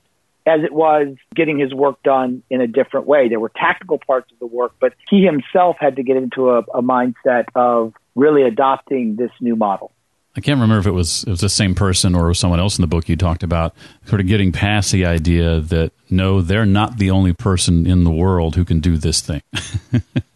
as 0.45 0.61
it 0.63 0.73
was 0.73 1.15
getting 1.35 1.59
his 1.59 1.73
work 1.73 2.01
done 2.03 2.43
in 2.49 2.61
a 2.61 2.67
different 2.67 3.07
way. 3.07 3.27
There 3.27 3.39
were 3.39 3.51
tactical 3.55 3.99
parts 3.99 4.31
of 4.31 4.39
the 4.39 4.47
work, 4.47 4.73
but 4.79 4.93
he 5.09 5.23
himself 5.23 5.77
had 5.79 5.95
to 5.97 6.03
get 6.03 6.17
into 6.17 6.49
a, 6.49 6.59
a 6.73 6.81
mindset 6.81 7.45
of 7.55 7.93
really 8.15 8.43
adopting 8.43 9.15
this 9.15 9.31
new 9.41 9.55
model. 9.55 9.91
I 10.39 10.41
can't 10.41 10.55
remember 10.55 10.79
if 10.79 10.87
it 10.87 10.91
was 10.91 11.25
it 11.25 11.31
was 11.31 11.41
the 11.41 11.49
same 11.49 11.75
person 11.75 12.15
or 12.15 12.33
someone 12.33 12.61
else 12.61 12.77
in 12.77 12.81
the 12.81 12.87
book 12.87 13.09
you 13.09 13.17
talked 13.17 13.43
about, 13.43 13.75
sort 14.05 14.21
of 14.21 14.27
getting 14.27 14.53
past 14.53 14.93
the 14.93 15.03
idea 15.05 15.59
that 15.59 15.91
no, 16.09 16.41
they're 16.41 16.65
not 16.65 16.97
the 16.97 17.11
only 17.11 17.33
person 17.33 17.85
in 17.85 18.05
the 18.05 18.09
world 18.09 18.55
who 18.55 18.63
can 18.63 18.79
do 18.79 18.95
this 18.95 19.19
thing. 19.19 19.41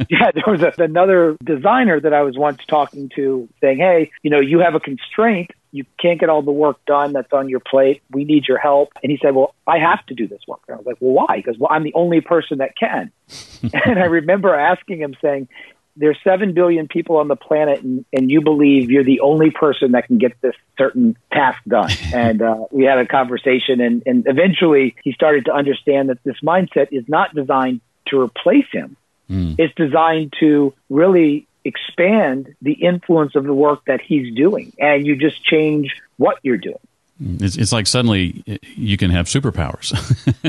yeah, 0.09 0.31
there 0.33 0.43
was 0.45 0.61
a, 0.61 0.73
another 0.77 1.37
designer 1.41 2.01
that 2.01 2.13
I 2.13 2.21
was 2.23 2.37
once 2.37 2.59
talking 2.67 3.11
to 3.15 3.47
saying, 3.61 3.77
"Hey, 3.77 4.11
you 4.23 4.29
know, 4.29 4.41
you 4.41 4.59
have 4.59 4.75
a 4.75 4.81
constraint 4.81 5.51
you 5.71 5.85
can't 5.99 6.19
get 6.19 6.29
all 6.29 6.43
the 6.43 6.51
work 6.51 6.77
done 6.85 7.13
that's 7.13 7.33
on 7.33 7.49
your 7.49 7.59
plate. 7.59 8.03
We 8.11 8.25
need 8.25 8.47
your 8.47 8.59
help. 8.59 8.91
And 9.01 9.11
he 9.11 9.17
said, 9.19 9.33
Well, 9.33 9.55
I 9.65 9.79
have 9.79 10.05
to 10.05 10.13
do 10.13 10.27
this 10.27 10.41
work. 10.47 10.59
And 10.67 10.75
I 10.75 10.77
was 10.77 10.85
like, 10.85 10.97
Well, 10.99 11.25
why? 11.25 11.37
Because 11.37 11.57
Well, 11.57 11.71
I'm 11.71 11.81
the 11.81 11.95
only 11.95 12.21
person 12.21 12.59
that 12.59 12.77
can. 12.77 13.11
and 13.73 13.97
I 13.97 14.05
remember 14.05 14.53
asking 14.53 14.99
him, 14.99 15.15
saying, 15.19 15.47
there's 15.95 16.17
7 16.23 16.53
billion 16.53 16.87
people 16.87 17.17
on 17.17 17.27
the 17.27 17.35
planet 17.35 17.81
and, 17.81 18.05
and 18.11 18.31
you 18.31 18.41
believe 18.41 18.89
you're 18.89 19.03
the 19.03 19.19
only 19.19 19.51
person 19.51 19.91
that 19.91 20.07
can 20.07 20.17
get 20.17 20.39
this 20.41 20.55
certain 20.77 21.17
task 21.31 21.61
done. 21.67 21.91
And 22.13 22.41
uh, 22.41 22.65
we 22.71 22.83
had 22.83 22.99
a 22.99 23.07
conversation 23.07 23.81
and, 23.81 24.03
and 24.05 24.25
eventually 24.27 24.95
he 25.03 25.13
started 25.13 25.45
to 25.45 25.53
understand 25.53 26.09
that 26.09 26.23
this 26.23 26.37
mindset 26.43 26.89
is 26.91 27.05
not 27.07 27.33
designed 27.33 27.81
to 28.07 28.19
replace 28.19 28.67
him. 28.71 28.97
Mm. 29.29 29.55
it's 29.57 29.73
designed 29.75 30.33
to 30.41 30.73
really 30.89 31.47
expand 31.63 32.53
the 32.61 32.73
influence 32.73 33.35
of 33.35 33.45
the 33.45 33.53
work 33.53 33.85
that 33.85 34.01
he's 34.01 34.35
doing. 34.35 34.73
And 34.77 35.07
you 35.07 35.15
just 35.15 35.41
change 35.43 35.95
what 36.17 36.39
you're 36.43 36.57
doing 36.57 36.75
it's, 37.19 37.57
it's 37.57 37.71
like 37.71 37.87
suddenly 37.87 38.43
you 38.61 38.97
can 38.97 39.11
have 39.11 39.27
superpowers. 39.27 39.93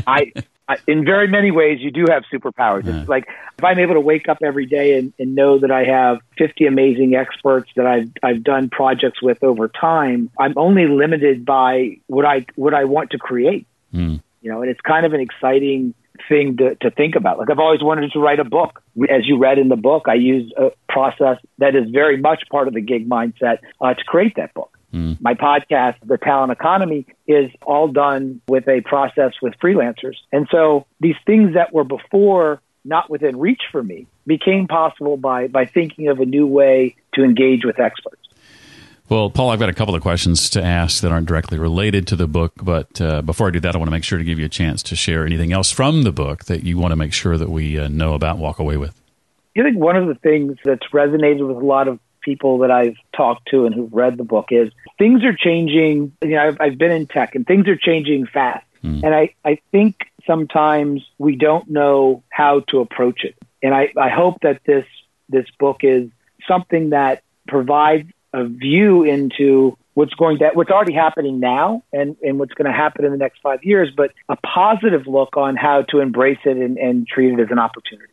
I, 0.07 0.33
I, 0.69 0.77
in 0.87 1.05
very 1.05 1.29
many 1.29 1.51
ways, 1.51 1.81
you 1.81 1.91
do 1.91 2.07
have 2.09 2.25
superpowers. 2.33 2.87
It's 2.87 3.09
like 3.09 3.29
if 3.59 3.65
I'm 3.65 3.79
able 3.79 3.95
to 3.95 4.01
wake 4.01 4.29
up 4.29 4.39
every 4.43 4.67
day 4.67 4.99
and, 4.99 5.13
and 5.19 5.35
know 5.35 5.59
that 5.59 5.71
I 5.71 5.85
have 5.85 6.19
50 6.39 6.67
amazing 6.67 7.15
experts 7.15 7.71
that 7.77 7.87
I've 7.87 8.11
I've 8.23 8.43
done 8.43 8.71
projects 8.71 9.23
with 9.23 9.43
over 9.43 9.69
time, 9.69 10.31
I'm 10.39 10.55
only 10.57 10.87
limited 10.87 11.45
by 11.45 11.99
what 12.07 12.25
I 12.25 12.47
what 12.57 12.73
I 12.73 12.85
want 12.85 13.11
to 13.11 13.19
create. 13.19 13.67
Mm. 13.93 14.23
You 14.41 14.51
know, 14.51 14.63
and 14.63 14.71
it's 14.71 14.81
kind 14.81 15.05
of 15.05 15.13
an 15.13 15.21
exciting 15.21 15.95
thing 16.29 16.57
to, 16.59 16.75
to 16.77 16.91
think 16.91 17.17
about. 17.17 17.39
Like 17.39 17.51
I've 17.51 17.59
always 17.59 17.83
wanted 17.83 18.13
to 18.13 18.19
write 18.21 18.41
a 18.41 18.45
book. 18.45 18.83
As 19.11 19.27
you 19.27 19.39
read 19.39 19.59
in 19.59 19.69
the 19.69 19.77
book, 19.77 20.05
I 20.09 20.15
use 20.15 20.53
a 20.57 20.71
process 20.89 21.39
that 21.59 21.75
is 21.75 21.91
very 21.91 22.17
much 22.17 22.45
part 22.51 22.69
of 22.69 22.75
the 22.75 22.81
gig 22.81 23.09
mindset 23.09 23.59
uh, 23.81 23.95
to 23.95 24.05
create 24.05 24.37
that 24.37 24.55
book. 24.55 24.74
Mm. 24.95 25.21
My 25.21 25.35
podcast, 25.35 25.97
The 26.05 26.17
Talent 26.17 26.53
Economy, 26.53 27.07
is 27.27 27.51
all 27.63 27.89
done 27.89 28.41
with 28.47 28.69
a 28.69 28.81
process 28.83 29.33
with 29.43 29.55
freelancers. 29.63 30.15
And 30.33 30.47
so 30.51 30.87
these 31.01 31.17
things 31.27 31.55
that 31.55 31.73
were 31.73 31.85
before 31.85 32.61
not 32.85 33.11
within 33.11 33.39
reach 33.39 33.63
for 33.73 33.83
me 33.83 34.07
became 34.27 34.69
possible 34.69 35.17
by, 35.17 35.49
by 35.49 35.67
thinking 35.67 36.09
of 36.09 36.21
a 36.21 36.25
new 36.25 36.47
way 36.47 36.95
to 37.15 37.25
engage 37.25 37.65
with 37.65 37.81
experts. 37.81 38.21
Well, 39.09 39.31
Paul, 39.31 39.51
I've 39.51 39.59
got 39.59 39.69
a 39.69 39.75
couple 39.75 39.95
of 39.95 40.01
questions 40.01 40.49
to 40.51 40.63
ask 40.63 41.03
that 41.03 41.13
aren't 41.13 41.27
directly 41.27 41.59
related 41.59 42.07
to 42.09 42.17
the 42.17 42.27
book. 42.27 42.53
But 42.63 43.01
uh, 43.01 43.21
before 43.21 43.49
I 43.49 43.51
do 43.51 43.61
that, 43.61 43.75
I 43.75 43.79
want 43.79 43.89
to 43.89 43.93
make 43.93 44.05
sure 44.05 44.19
to 44.19 44.25
give 44.25 44.39
you 44.39 44.47
a 44.47 44.51
chance 44.51 44.83
to 44.85 44.97
share 44.97 45.27
anything 45.27 45.53
else 45.53 45.71
from 45.71 46.05
the 46.05 46.13
book 46.13 46.45
that 46.45 46.63
you 46.63 46.79
want 46.79 46.93
to 46.93 46.97
make 46.97 47.13
sure 47.13 47.37
that 47.37 47.51
we 47.51 47.79
uh, 47.79 47.89
know 47.89 48.15
about, 48.15 48.39
walk 48.39 48.59
away 48.59 48.77
with. 48.77 48.99
I 49.57 49.63
think 49.63 49.77
one 49.77 49.97
of 49.97 50.09
the 50.09 50.15
things 50.15 50.57
that's 50.65 50.87
resonated 50.93 51.47
with 51.47 51.59
a 51.59 51.67
lot 51.67 51.87
of 51.87 52.01
people 52.25 52.59
that 52.59 52.71
I've 52.71 52.97
talked 53.15 53.49
to 53.51 53.67
and 53.67 53.75
who've 53.75 53.93
read 53.93 54.17
the 54.17 54.25
book 54.25 54.47
is 54.51 54.73
things 54.99 55.23
are 55.25 55.35
changing. 55.35 56.13
You 56.23 56.31
know, 56.31 56.49
I've, 56.49 56.57
I've 56.61 56.79
been 56.79 56.91
in 56.91 57.07
tech 57.07 57.35
and 57.35 57.47
things 57.47 57.69
are 57.69 57.77
changing 57.77 58.27
fast. 58.27 58.67
Mm. 58.83 59.05
And 59.05 59.15
I, 59.15 59.35
I 59.45 59.61
think 59.73 59.97
sometimes 60.27 61.03
we 61.19 61.37
don't 61.37 61.69
know 61.69 62.23
how 62.31 62.61
to 62.69 62.81
approach 62.81 63.25
it. 63.25 63.37
And 63.63 63.75
I, 63.75 63.93
I 63.97 64.09
hope 64.09 64.41
that 64.43 64.61
this, 64.67 64.87
this 65.29 65.47
book 65.59 65.79
is 65.83 66.11
something 66.47 66.91
that 66.91 67.23
provides 67.49 68.11
a 68.33 68.45
view 68.45 69.05
into 69.05 69.77
what's 69.95 70.15
going 70.15 70.39
to, 70.39 70.51
what's 70.55 70.71
already 70.71 70.93
happening 70.93 71.41
now 71.41 71.83
and, 71.93 72.17
and 72.23 72.39
what's 72.39 72.53
going 72.55 72.71
to 72.71 72.77
happen 72.77 73.05
in 73.05 73.13
the 73.13 73.17
next 73.17 73.41
five 73.43 73.63
years, 73.63 73.91
but 73.97 74.13
a 74.29 74.37
positive 74.37 75.07
look 75.07 75.37
on 75.37 75.57
how 75.57 75.83
to 75.83 76.01
embrace 76.01 76.39
it 76.45 76.57
and, 76.57 76.77
and 76.79 77.07
treat 77.07 77.33
it 77.33 77.41
as 77.41 77.49
an 77.51 77.59
opportunity. 77.59 78.13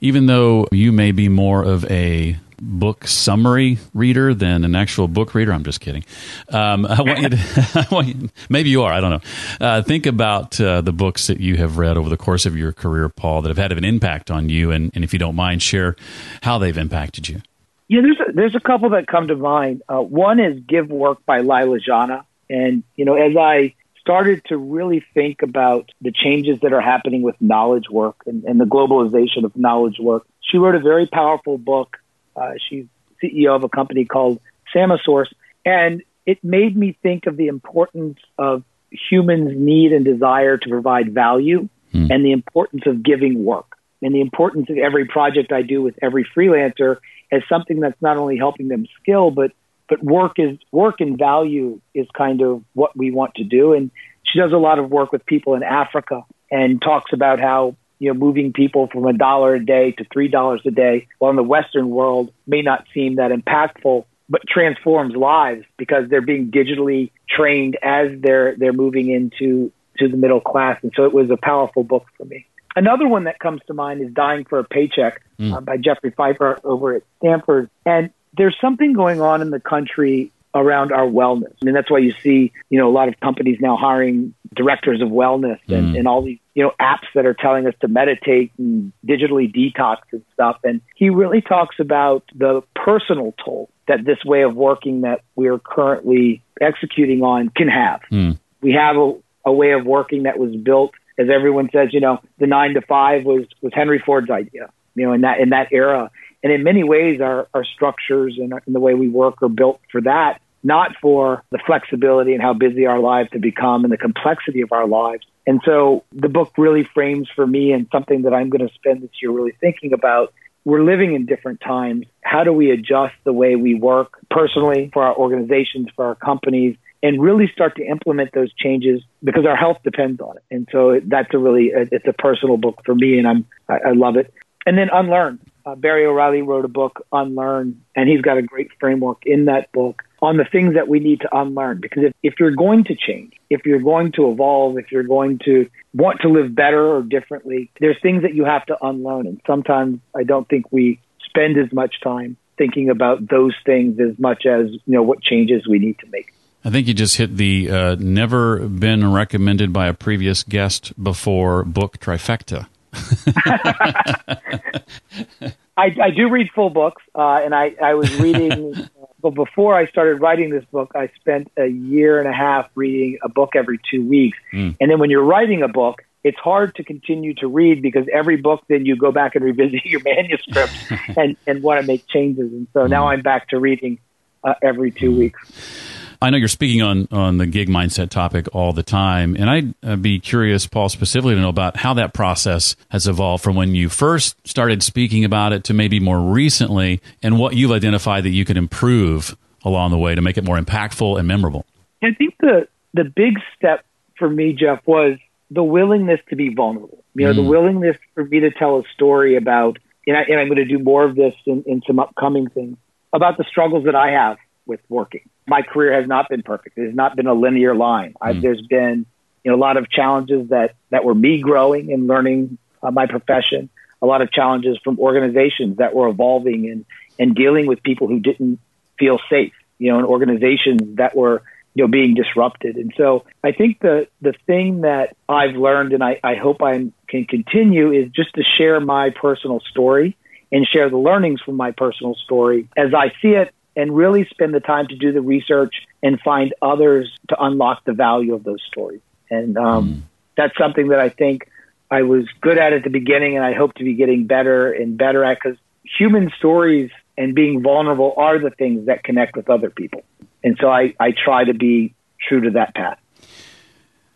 Even 0.00 0.26
though 0.26 0.66
you 0.70 0.92
may 0.92 1.12
be 1.12 1.28
more 1.28 1.62
of 1.62 1.84
a 1.90 2.36
book 2.60 3.06
summary 3.06 3.78
reader 3.92 4.34
than 4.34 4.64
an 4.64 4.74
actual 4.74 5.08
book 5.08 5.34
reader. 5.34 5.52
I'm 5.52 5.64
just 5.64 5.80
kidding. 5.80 6.04
Um, 6.48 6.86
I 6.86 7.02
want 7.02 7.20
you 7.20 7.28
to, 7.30 7.86
want 7.90 8.08
you, 8.08 8.30
maybe 8.48 8.70
you 8.70 8.82
are, 8.82 8.92
I 8.92 9.00
don't 9.00 9.10
know. 9.10 9.66
Uh, 9.66 9.82
think 9.82 10.06
about 10.06 10.60
uh, 10.60 10.80
the 10.80 10.92
books 10.92 11.26
that 11.26 11.40
you 11.40 11.56
have 11.56 11.78
read 11.78 11.96
over 11.96 12.08
the 12.08 12.16
course 12.16 12.46
of 12.46 12.56
your 12.56 12.72
career, 12.72 13.08
Paul, 13.08 13.42
that 13.42 13.48
have 13.48 13.58
had 13.58 13.72
an 13.72 13.84
impact 13.84 14.30
on 14.30 14.48
you. 14.48 14.70
And, 14.70 14.90
and 14.94 15.04
if 15.04 15.12
you 15.12 15.18
don't 15.18 15.36
mind, 15.36 15.62
share 15.62 15.96
how 16.42 16.58
they've 16.58 16.76
impacted 16.76 17.28
you. 17.28 17.42
Yeah, 17.88 18.00
there's 18.00 18.20
a, 18.20 18.32
there's 18.32 18.54
a 18.54 18.60
couple 18.60 18.90
that 18.90 19.06
come 19.06 19.28
to 19.28 19.36
mind. 19.36 19.82
Uh, 19.88 20.00
one 20.00 20.40
is 20.40 20.60
Give 20.60 20.88
Work 20.88 21.24
by 21.26 21.40
Leila 21.40 21.78
Janah. 21.80 22.24
And, 22.48 22.82
you 22.96 23.04
know, 23.04 23.14
as 23.14 23.36
I 23.36 23.74
started 24.04 24.42
to 24.44 24.58
really 24.58 25.02
think 25.14 25.40
about 25.40 25.90
the 26.02 26.12
changes 26.12 26.60
that 26.60 26.74
are 26.74 26.80
happening 26.80 27.22
with 27.22 27.36
knowledge 27.40 27.88
work 27.90 28.16
and, 28.26 28.44
and 28.44 28.60
the 28.60 28.66
globalization 28.66 29.44
of 29.44 29.56
knowledge 29.56 29.98
work, 29.98 30.26
she 30.42 30.58
wrote 30.58 30.74
a 30.74 30.80
very 30.80 31.06
powerful 31.06 31.56
book 31.56 31.96
uh, 32.36 32.52
she's 32.68 32.86
CEO 33.22 33.54
of 33.54 33.64
a 33.64 33.68
company 33.68 34.04
called 34.04 34.40
Samasource. 34.74 35.32
And 35.64 36.02
it 36.26 36.42
made 36.42 36.76
me 36.76 36.96
think 37.02 37.26
of 37.26 37.36
the 37.36 37.46
importance 37.46 38.18
of 38.38 38.64
humans' 38.90 39.52
need 39.56 39.92
and 39.92 40.04
desire 40.04 40.56
to 40.58 40.68
provide 40.68 41.12
value 41.12 41.68
mm. 41.92 42.10
and 42.10 42.24
the 42.24 42.32
importance 42.32 42.82
of 42.86 43.02
giving 43.02 43.44
work 43.44 43.76
and 44.02 44.14
the 44.14 44.20
importance 44.20 44.68
of 44.68 44.76
every 44.78 45.06
project 45.06 45.52
I 45.52 45.62
do 45.62 45.82
with 45.82 45.98
every 46.02 46.26
freelancer 46.36 46.98
as 47.32 47.42
something 47.48 47.80
that's 47.80 48.00
not 48.00 48.16
only 48.16 48.36
helping 48.36 48.68
them 48.68 48.86
skill, 49.00 49.30
but 49.30 49.52
but 49.88 50.02
work 50.02 50.38
is 50.38 50.58
work 50.72 51.00
and 51.00 51.18
value 51.18 51.80
is 51.94 52.06
kind 52.16 52.40
of 52.40 52.62
what 52.74 52.96
we 52.96 53.10
want 53.10 53.34
to 53.36 53.44
do. 53.44 53.72
And 53.72 53.90
she 54.22 54.38
does 54.38 54.52
a 54.52 54.56
lot 54.56 54.78
of 54.78 54.90
work 54.90 55.12
with 55.12 55.24
people 55.26 55.54
in 55.54 55.62
Africa 55.62 56.24
and 56.50 56.80
talks 56.80 57.12
about 57.12 57.40
how 57.40 57.76
you 57.98 58.12
know, 58.12 58.18
moving 58.18 58.52
people 58.52 58.88
from 58.88 59.06
a 59.06 59.12
dollar 59.12 59.54
a 59.54 59.64
day 59.64 59.92
to 59.92 60.04
three 60.12 60.28
dollars 60.28 60.60
a 60.66 60.70
day, 60.70 61.06
while 61.18 61.30
in 61.30 61.36
the 61.36 61.42
Western 61.42 61.90
world 61.90 62.32
may 62.46 62.62
not 62.62 62.84
seem 62.92 63.16
that 63.16 63.30
impactful, 63.30 64.04
but 64.28 64.42
transforms 64.48 65.14
lives 65.14 65.64
because 65.76 66.08
they're 66.08 66.20
being 66.20 66.50
digitally 66.50 67.10
trained 67.28 67.78
as 67.82 68.08
they're 68.20 68.56
they're 68.56 68.72
moving 68.72 69.10
into 69.10 69.72
to 69.98 70.08
the 70.08 70.16
middle 70.16 70.40
class. 70.40 70.78
And 70.82 70.92
so 70.96 71.04
it 71.04 71.12
was 71.12 71.30
a 71.30 71.36
powerful 71.36 71.84
book 71.84 72.06
for 72.16 72.24
me. 72.24 72.46
Another 72.76 73.06
one 73.06 73.24
that 73.24 73.38
comes 73.38 73.60
to 73.68 73.74
mind 73.74 74.02
is 74.02 74.12
Dying 74.12 74.44
for 74.44 74.58
a 74.58 74.64
Paycheck 74.64 75.22
mm. 75.38 75.54
uh, 75.54 75.60
by 75.60 75.76
Jeffrey 75.76 76.10
Pfeffer 76.10 76.58
over 76.64 76.94
at 76.94 77.02
Stanford. 77.18 77.70
And 77.86 78.10
there's 78.36 78.56
something 78.60 78.92
going 78.92 79.20
on 79.20 79.42
in 79.42 79.50
the 79.50 79.60
country 79.60 80.30
around 80.54 80.92
our 80.92 81.06
wellness. 81.06 81.52
I 81.60 81.64
mean, 81.64 81.74
that's 81.74 81.90
why 81.90 81.98
you 81.98 82.12
see, 82.22 82.52
you 82.70 82.78
know, 82.78 82.88
a 82.88 82.92
lot 82.92 83.08
of 83.08 83.18
companies 83.18 83.58
now 83.60 83.76
hiring 83.76 84.34
directors 84.54 85.02
of 85.02 85.08
wellness 85.08 85.58
and, 85.66 85.94
mm. 85.94 85.98
and 85.98 86.06
all 86.06 86.22
these, 86.22 86.38
you 86.54 86.62
know, 86.62 86.70
apps 86.80 87.06
that 87.16 87.26
are 87.26 87.34
telling 87.34 87.66
us 87.66 87.74
to 87.80 87.88
meditate 87.88 88.52
and 88.56 88.92
digitally 89.04 89.52
detox 89.52 89.96
and 90.12 90.22
stuff. 90.32 90.58
And 90.62 90.80
he 90.94 91.10
really 91.10 91.40
talks 91.40 91.80
about 91.80 92.22
the 92.36 92.62
personal 92.76 93.34
toll 93.44 93.68
that 93.88 94.04
this 94.04 94.24
way 94.24 94.42
of 94.42 94.54
working 94.54 95.00
that 95.00 95.22
we're 95.34 95.58
currently 95.58 96.42
executing 96.60 97.22
on 97.22 97.48
can 97.48 97.68
have. 97.68 98.00
Mm. 98.12 98.38
We 98.60 98.72
have 98.72 98.96
a, 98.96 99.14
a 99.44 99.52
way 99.52 99.72
of 99.72 99.84
working 99.84 100.22
that 100.22 100.38
was 100.38 100.54
built, 100.54 100.92
as 101.18 101.26
everyone 101.34 101.68
says, 101.72 101.88
you 101.92 102.00
know, 102.00 102.20
the 102.38 102.46
nine 102.46 102.74
to 102.74 102.80
five 102.80 103.24
was, 103.24 103.44
was 103.60 103.72
Henry 103.74 104.00
Ford's 104.04 104.30
idea, 104.30 104.70
you 104.94 105.04
know, 105.04 105.12
in 105.12 105.22
that, 105.22 105.40
in 105.40 105.50
that 105.50 105.68
era. 105.72 106.12
And 106.44 106.52
in 106.52 106.62
many 106.62 106.84
ways, 106.84 107.20
our, 107.20 107.48
our 107.52 107.64
structures 107.64 108.38
and, 108.38 108.52
and 108.52 108.74
the 108.74 108.80
way 108.80 108.94
we 108.94 109.08
work 109.08 109.42
are 109.42 109.48
built 109.48 109.80
for 109.90 110.00
that 110.02 110.40
not 110.64 110.92
for 111.00 111.44
the 111.50 111.58
flexibility 111.64 112.32
and 112.32 112.42
how 112.42 112.54
busy 112.54 112.86
our 112.86 112.98
lives 112.98 113.28
have 113.32 113.42
become 113.42 113.84
and 113.84 113.92
the 113.92 113.98
complexity 113.98 114.62
of 114.62 114.72
our 114.72 114.88
lives. 114.88 115.24
And 115.46 115.60
so 115.64 116.04
the 116.10 116.30
book 116.30 116.54
really 116.56 116.88
frames 116.94 117.28
for 117.36 117.46
me 117.46 117.72
and 117.72 117.86
something 117.92 118.22
that 118.22 118.32
I'm 118.32 118.48
going 118.48 118.66
to 118.66 118.74
spend 118.74 119.02
this 119.02 119.10
year 119.20 119.30
really 119.30 119.52
thinking 119.60 119.92
about. 119.92 120.32
We're 120.64 120.82
living 120.82 121.14
in 121.14 121.26
different 121.26 121.60
times. 121.60 122.06
How 122.22 122.42
do 122.44 122.52
we 122.52 122.70
adjust 122.70 123.14
the 123.24 123.34
way 123.34 123.54
we 123.54 123.74
work 123.74 124.18
personally 124.30 124.90
for 124.94 125.04
our 125.04 125.14
organizations, 125.14 125.88
for 125.94 126.06
our 126.06 126.14
companies, 126.14 126.78
and 127.02 127.22
really 127.22 127.50
start 127.52 127.76
to 127.76 127.84
implement 127.84 128.32
those 128.32 128.50
changes 128.54 129.02
because 129.22 129.44
our 129.44 129.56
health 129.56 129.76
depends 129.84 130.22
on 130.22 130.38
it. 130.38 130.42
And 130.50 130.66
so 130.72 130.98
that's 131.04 131.28
a 131.34 131.38
really, 131.38 131.70
it's 131.74 132.06
a 132.08 132.14
personal 132.14 132.56
book 132.56 132.80
for 132.86 132.94
me 132.94 133.18
and 133.18 133.28
I'm, 133.28 133.46
I, 133.68 133.88
I 133.88 133.92
love 133.92 134.16
it. 134.16 134.32
And 134.64 134.78
then 134.78 134.88
Unlearn. 134.90 135.38
Uh, 135.66 135.74
Barry 135.74 136.04
O'Reilly 136.04 136.42
wrote 136.42 136.64
a 136.64 136.68
book, 136.68 137.06
Unlearn, 137.10 137.82
and 137.96 138.08
he's 138.08 138.20
got 138.20 138.36
a 138.36 138.42
great 138.42 138.68
framework 138.78 139.22
in 139.24 139.46
that 139.46 139.72
book 139.72 140.02
on 140.20 140.36
the 140.36 140.44
things 140.44 140.74
that 140.74 140.88
we 140.88 141.00
need 141.00 141.20
to 141.20 141.36
unlearn. 141.36 141.80
Because 141.80 142.04
if, 142.04 142.12
if 142.22 142.34
you're 142.38 142.54
going 142.54 142.84
to 142.84 142.94
change, 142.94 143.32
if 143.48 143.64
you're 143.64 143.80
going 143.80 144.12
to 144.12 144.30
evolve, 144.30 144.78
if 144.78 144.92
you're 144.92 145.02
going 145.02 145.38
to 145.44 145.68
want 145.94 146.20
to 146.20 146.28
live 146.28 146.54
better 146.54 146.96
or 146.96 147.02
differently, 147.02 147.70
there's 147.80 147.96
things 148.02 148.22
that 148.22 148.34
you 148.34 148.44
have 148.44 148.66
to 148.66 148.76
unlearn. 148.82 149.26
And 149.26 149.40
sometimes 149.46 150.00
I 150.14 150.24
don't 150.24 150.48
think 150.48 150.70
we 150.70 151.00
spend 151.24 151.56
as 151.56 151.72
much 151.72 152.00
time 152.02 152.36
thinking 152.56 152.90
about 152.90 153.28
those 153.28 153.54
things 153.64 153.98
as 154.00 154.18
much 154.18 154.46
as, 154.46 154.70
you 154.70 154.80
know, 154.86 155.02
what 155.02 155.22
changes 155.22 155.66
we 155.66 155.78
need 155.78 155.98
to 156.00 156.06
make. 156.10 156.32
I 156.64 156.70
think 156.70 156.88
you 156.88 156.94
just 156.94 157.16
hit 157.18 157.36
the 157.36 157.70
uh, 157.70 157.96
never 157.98 158.60
been 158.60 159.12
recommended 159.12 159.72
by 159.72 159.88
a 159.88 159.94
previous 159.94 160.42
guest 160.42 160.92
before 161.02 161.62
book 161.64 161.98
trifecta. 161.98 162.66
I, 165.76 165.96
I, 166.00 166.10
do 166.10 166.28
read 166.28 166.50
full 166.54 166.70
books, 166.70 167.02
uh, 167.14 167.40
and 167.44 167.54
I, 167.54 167.74
I 167.82 167.94
was 167.94 168.14
reading 168.20 168.88
but 169.24 169.34
before 169.34 169.74
I 169.74 169.86
started 169.86 170.20
writing 170.20 170.50
this 170.50 170.66
book, 170.66 170.92
I 170.94 171.08
spent 171.18 171.50
a 171.56 171.66
year 171.66 172.20
and 172.20 172.28
a 172.28 172.32
half 172.32 172.68
reading 172.74 173.18
a 173.22 173.30
book 173.30 173.56
every 173.56 173.80
two 173.90 174.06
weeks. 174.06 174.36
Mm. 174.52 174.76
And 174.78 174.90
then 174.90 174.98
when 174.98 175.08
you're 175.08 175.24
writing 175.24 175.62
a 175.62 175.68
book, 175.68 176.02
it's 176.22 176.36
hard 176.36 176.74
to 176.74 176.84
continue 176.84 177.32
to 177.36 177.48
read 177.48 177.80
because 177.80 178.06
every 178.12 178.36
book 178.36 178.62
then 178.68 178.84
you 178.84 178.96
go 178.96 179.12
back 179.12 179.34
and 179.34 179.42
revisit 179.42 179.82
your 179.86 180.02
manuscript 180.02 180.74
and, 181.16 181.38
and 181.46 181.62
want 181.62 181.80
to 181.80 181.86
make 181.86 182.06
changes. 182.06 182.52
And 182.52 182.68
so 182.74 182.86
now 182.86 183.08
I'm 183.08 183.22
back 183.22 183.48
to 183.48 183.58
reading 183.58 183.98
uh, 184.42 184.56
every 184.62 184.90
two 184.90 185.10
mm. 185.10 185.18
weeks. 185.18 185.93
I 186.24 186.30
know 186.30 186.38
you're 186.38 186.48
speaking 186.48 186.80
on, 186.80 187.06
on 187.12 187.36
the 187.36 187.46
gig 187.46 187.68
mindset 187.68 188.08
topic 188.08 188.48
all 188.54 188.72
the 188.72 188.82
time, 188.82 189.36
and 189.38 189.74
I'd 189.82 190.00
be 190.00 190.18
curious, 190.18 190.66
Paul, 190.66 190.88
specifically 190.88 191.34
to 191.34 191.40
know 191.40 191.50
about 191.50 191.76
how 191.76 191.92
that 191.94 192.14
process 192.14 192.76
has 192.88 193.06
evolved 193.06 193.44
from 193.44 193.56
when 193.56 193.74
you 193.74 193.90
first 193.90 194.36
started 194.48 194.82
speaking 194.82 195.26
about 195.26 195.52
it 195.52 195.64
to 195.64 195.74
maybe 195.74 196.00
more 196.00 196.18
recently, 196.18 197.02
and 197.22 197.38
what 197.38 197.54
you've 197.54 197.72
identified 197.72 198.24
that 198.24 198.30
you 198.30 198.46
could 198.46 198.56
improve 198.56 199.36
along 199.64 199.90
the 199.90 199.98
way 199.98 200.14
to 200.14 200.22
make 200.22 200.38
it 200.38 200.44
more 200.44 200.58
impactful 200.58 201.18
and 201.18 201.28
memorable. 201.28 201.66
I 202.02 202.14
think 202.14 202.34
the 202.40 202.68
the 202.94 203.04
big 203.04 203.34
step 203.56 203.84
for 204.18 204.30
me, 204.30 204.54
Jeff, 204.54 204.80
was 204.86 205.18
the 205.50 205.62
willingness 205.62 206.20
to 206.30 206.36
be 206.36 206.54
vulnerable. 206.54 207.04
You 207.14 207.26
know, 207.26 207.32
mm. 207.32 207.36
the 207.36 207.42
willingness 207.42 207.96
for 208.14 208.24
me 208.24 208.40
to 208.40 208.50
tell 208.50 208.78
a 208.78 208.82
story 208.94 209.36
about, 209.36 209.78
and, 210.06 210.16
I, 210.16 210.20
I'm 210.20 210.48
going 210.48 210.56
to 210.56 210.64
do 210.64 210.78
more 210.78 211.04
of 211.04 211.16
this 211.16 211.34
in, 211.44 211.64
in 211.66 211.82
some 211.86 211.98
upcoming 211.98 212.48
things 212.48 212.78
about 213.12 213.36
the 213.36 213.44
struggles 213.44 213.84
that 213.84 213.94
I 213.94 214.12
have 214.12 214.38
with 214.66 214.80
working. 214.88 215.28
My 215.46 215.62
career 215.62 215.92
has 215.98 216.08
not 216.08 216.28
been 216.28 216.42
perfect. 216.42 216.78
It 216.78 216.86
has 216.86 216.94
not 216.94 217.16
been 217.16 217.26
a 217.26 217.34
linear 217.34 217.74
line. 217.74 218.14
Mm. 218.22 218.40
there's 218.40 218.62
been 218.62 219.06
you 219.42 219.50
know, 219.50 219.56
a 219.56 219.60
lot 219.60 219.76
of 219.76 219.90
challenges 219.90 220.48
that, 220.48 220.74
that 220.90 221.04
were 221.04 221.14
me 221.14 221.40
growing 221.40 221.92
and 221.92 222.06
learning 222.06 222.58
uh, 222.82 222.90
my 222.90 223.06
profession, 223.06 223.68
a 224.00 224.06
lot 224.06 224.22
of 224.22 224.32
challenges 224.32 224.78
from 224.82 224.98
organizations 224.98 225.78
that 225.78 225.94
were 225.94 226.08
evolving 226.08 226.70
and, 226.70 226.84
and 227.18 227.34
dealing 227.34 227.66
with 227.66 227.82
people 227.82 228.08
who 228.08 228.20
didn't 228.20 228.58
feel 228.98 229.18
safe, 229.30 229.52
you 229.78 229.90
know, 229.90 229.98
and 229.98 230.06
organizations 230.06 230.96
that 230.96 231.14
were 231.14 231.42
you 231.74 231.82
know 231.84 231.88
being 231.88 232.14
disrupted. 232.14 232.76
And 232.76 232.92
so 232.96 233.24
I 233.42 233.52
think 233.52 233.80
the 233.80 234.08
the 234.20 234.32
thing 234.46 234.82
that 234.82 235.16
I've 235.28 235.56
learned 235.56 235.92
and 235.92 236.02
I, 236.02 236.20
I 236.22 236.36
hope 236.36 236.62
I 236.62 236.86
can 237.08 237.24
continue 237.26 237.92
is 237.92 238.10
just 238.10 238.34
to 238.34 238.42
share 238.42 238.80
my 238.80 239.10
personal 239.10 239.60
story 239.60 240.16
and 240.52 240.66
share 240.66 240.88
the 240.88 240.96
learnings 240.96 241.40
from 241.40 241.56
my 241.56 241.72
personal 241.72 242.14
story 242.14 242.68
as 242.76 242.94
I 242.94 243.12
see 243.20 243.30
it 243.30 243.52
and 243.76 243.96
really 243.96 244.26
spend 244.30 244.54
the 244.54 244.60
time 244.60 244.86
to 244.88 244.96
do 244.96 245.12
the 245.12 245.20
research 245.20 245.74
and 246.02 246.20
find 246.20 246.54
others 246.62 247.10
to 247.28 247.42
unlock 247.42 247.84
the 247.84 247.92
value 247.92 248.34
of 248.34 248.44
those 248.44 248.62
stories. 248.66 249.00
And 249.30 249.56
um, 249.56 249.88
mm. 249.88 250.00
that's 250.36 250.56
something 250.56 250.88
that 250.88 251.00
I 251.00 251.08
think 251.08 251.48
I 251.90 252.02
was 252.02 252.26
good 252.40 252.58
at 252.58 252.72
at 252.72 252.84
the 252.84 252.90
beginning 252.90 253.36
and 253.36 253.44
I 253.44 253.54
hope 253.54 253.74
to 253.74 253.84
be 253.84 253.94
getting 253.94 254.26
better 254.26 254.72
and 254.72 254.96
better 254.96 255.24
at 255.24 255.38
because 255.42 255.58
human 255.98 256.30
stories 256.38 256.90
and 257.16 257.34
being 257.34 257.62
vulnerable 257.62 258.14
are 258.16 258.38
the 258.38 258.50
things 258.50 258.86
that 258.86 259.04
connect 259.04 259.36
with 259.36 259.48
other 259.48 259.70
people. 259.70 260.02
And 260.42 260.56
so 260.60 260.68
I, 260.68 260.94
I 260.98 261.12
try 261.12 261.44
to 261.44 261.54
be 261.54 261.94
true 262.20 262.42
to 262.42 262.50
that 262.50 262.74
path. 262.74 262.98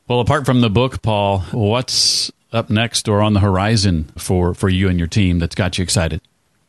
Well, 0.08 0.20
apart 0.20 0.46
from 0.46 0.60
the 0.60 0.70
book, 0.70 1.02
Paul, 1.02 1.40
what's 1.52 2.32
up 2.52 2.70
next 2.70 3.08
or 3.08 3.20
on 3.20 3.34
the 3.34 3.40
horizon 3.40 4.04
for, 4.16 4.54
for 4.54 4.68
you 4.68 4.88
and 4.88 4.98
your 4.98 5.08
team 5.08 5.38
that's 5.38 5.54
got 5.54 5.78
you 5.78 5.82
excited? 5.82 6.20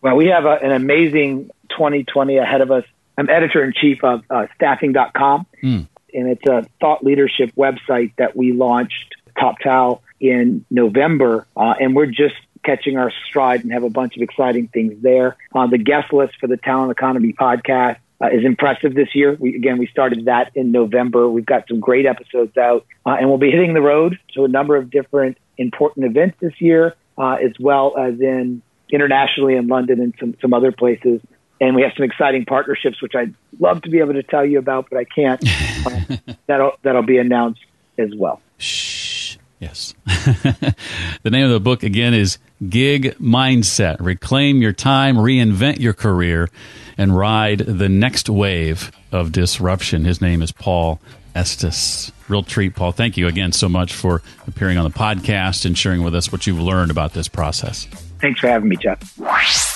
Well, 0.02 0.16
we 0.16 0.28
have 0.28 0.46
a, 0.46 0.60
an 0.62 0.72
amazing 0.72 1.50
2020 1.80 2.38
ahead 2.38 2.60
of 2.60 2.72
us. 2.72 2.84
I'm 3.18 3.30
editor 3.30 3.64
in 3.64 3.74
chief 3.74 4.04
of 4.04 4.24
uh, 4.30 4.48
staffing.com, 4.56 5.46
mm. 5.64 5.88
and 6.14 6.28
it's 6.30 6.46
a 6.46 6.68
thought 6.80 7.04
leadership 7.04 7.52
website 7.56 8.14
that 8.18 8.36
we 8.36 8.52
launched, 8.52 9.16
TopTal, 9.38 10.02
in 10.20 10.66
November. 10.70 11.48
Uh, 11.56 11.74
and 11.80 11.96
we're 11.96 12.06
just 12.06 12.36
catching 12.66 12.98
our 12.98 13.12
stride 13.28 13.64
and 13.64 13.72
have 13.72 13.84
a 13.84 13.90
bunch 13.90 14.18
of 14.18 14.22
exciting 14.22 14.68
things 14.68 15.02
there. 15.02 15.38
Uh, 15.56 15.68
the 15.68 15.78
guest 15.78 16.12
list 16.12 16.36
for 16.40 16.48
the 16.48 16.58
Talent 16.58 16.92
Economy 16.92 17.34
podcast 17.34 17.98
uh, 18.22 18.28
is 18.28 18.44
impressive 18.44 18.94
this 18.94 19.16
year. 19.16 19.38
We, 19.40 19.56
again, 19.56 19.78
we 19.78 19.88
started 19.88 20.26
that 20.26 20.52
in 20.56 20.72
November. 20.74 21.30
We've 21.30 21.46
got 21.46 21.68
some 21.70 21.80
great 21.80 22.06
episodes 22.06 22.58
out, 22.58 22.86
uh, 23.06 23.16
and 23.20 23.30
we'll 23.30 23.38
be 23.38 23.52
hitting 23.52 23.74
the 23.74 23.82
road 23.82 24.20
to 24.36 24.44
a 24.44 24.50
number 24.50 24.76
of 24.76 24.90
different 24.90 25.38
important 25.58 26.06
events 26.06 26.38
this 26.42 26.60
year, 26.60 26.96
uh, 27.18 27.38
as 27.42 27.52
well 27.60 27.98
as 27.98 28.20
in 28.20 28.62
internationally 28.92 29.56
in 29.56 29.68
London 29.68 30.02
and 30.02 30.14
some, 30.20 30.36
some 30.42 30.54
other 30.54 30.72
places. 30.72 31.22
And 31.62 31.76
we 31.76 31.82
have 31.82 31.92
some 31.96 32.06
exciting 32.06 32.46
partnerships, 32.46 33.02
which 33.02 33.16
I'd 33.16 33.34
love 33.60 33.82
to 33.82 33.90
be 33.90 34.00
able 34.00 34.14
to 34.14 34.24
tell 34.24 34.46
you 34.46 34.60
about, 34.60 34.90
but 34.90 35.00
I 35.00 35.04
can't. 35.04 35.44
Uh, 35.80 36.18
that'll 36.46 36.74
that'll 36.84 37.04
be 37.04 37.18
announced 37.18 37.62
as 37.98 38.14
well. 38.14 38.42
Shh. 38.58 39.38
Yes. 39.60 39.94
the 40.06 41.30
name 41.30 41.46
of 41.46 41.52
the 41.52 41.60
book 41.62 41.84
again 41.84 42.14
is 42.14 42.38
Gig 42.68 43.16
Mindset. 43.18 43.98
Reclaim 44.00 44.62
your 44.62 44.74
time, 44.74 45.16
reinvent 45.16 45.80
your 45.80 45.94
career, 45.94 46.50
and 46.98 47.16
ride 47.18 47.60
the 47.60 47.88
next 47.88 48.30
wave 48.30 48.92
of 49.12 49.32
disruption. 49.32 50.04
His 50.06 50.22
name 50.22 50.42
is 50.42 50.52
Paul 50.52 51.00
Estes. 51.36 52.12
Real 52.28 52.44
treat, 52.44 52.76
Paul. 52.76 52.92
Thank 52.92 53.18
you 53.18 53.28
again 53.28 53.52
so 53.52 53.70
much 53.70 53.94
for 53.94 54.22
appearing 54.48 54.78
on 54.78 54.90
the 54.90 54.98
podcast 54.98 55.66
and 55.66 55.78
sharing 55.78 56.04
with 56.04 56.16
us 56.16 56.32
what 56.32 56.48
you've 56.48 56.60
learned 56.60 56.92
about 56.92 57.14
this 57.14 57.28
process. 57.28 57.86
Thanks 58.20 58.40
for 58.40 58.48
having 58.48 58.70
me, 58.70 58.78
Jeff. 58.78 59.18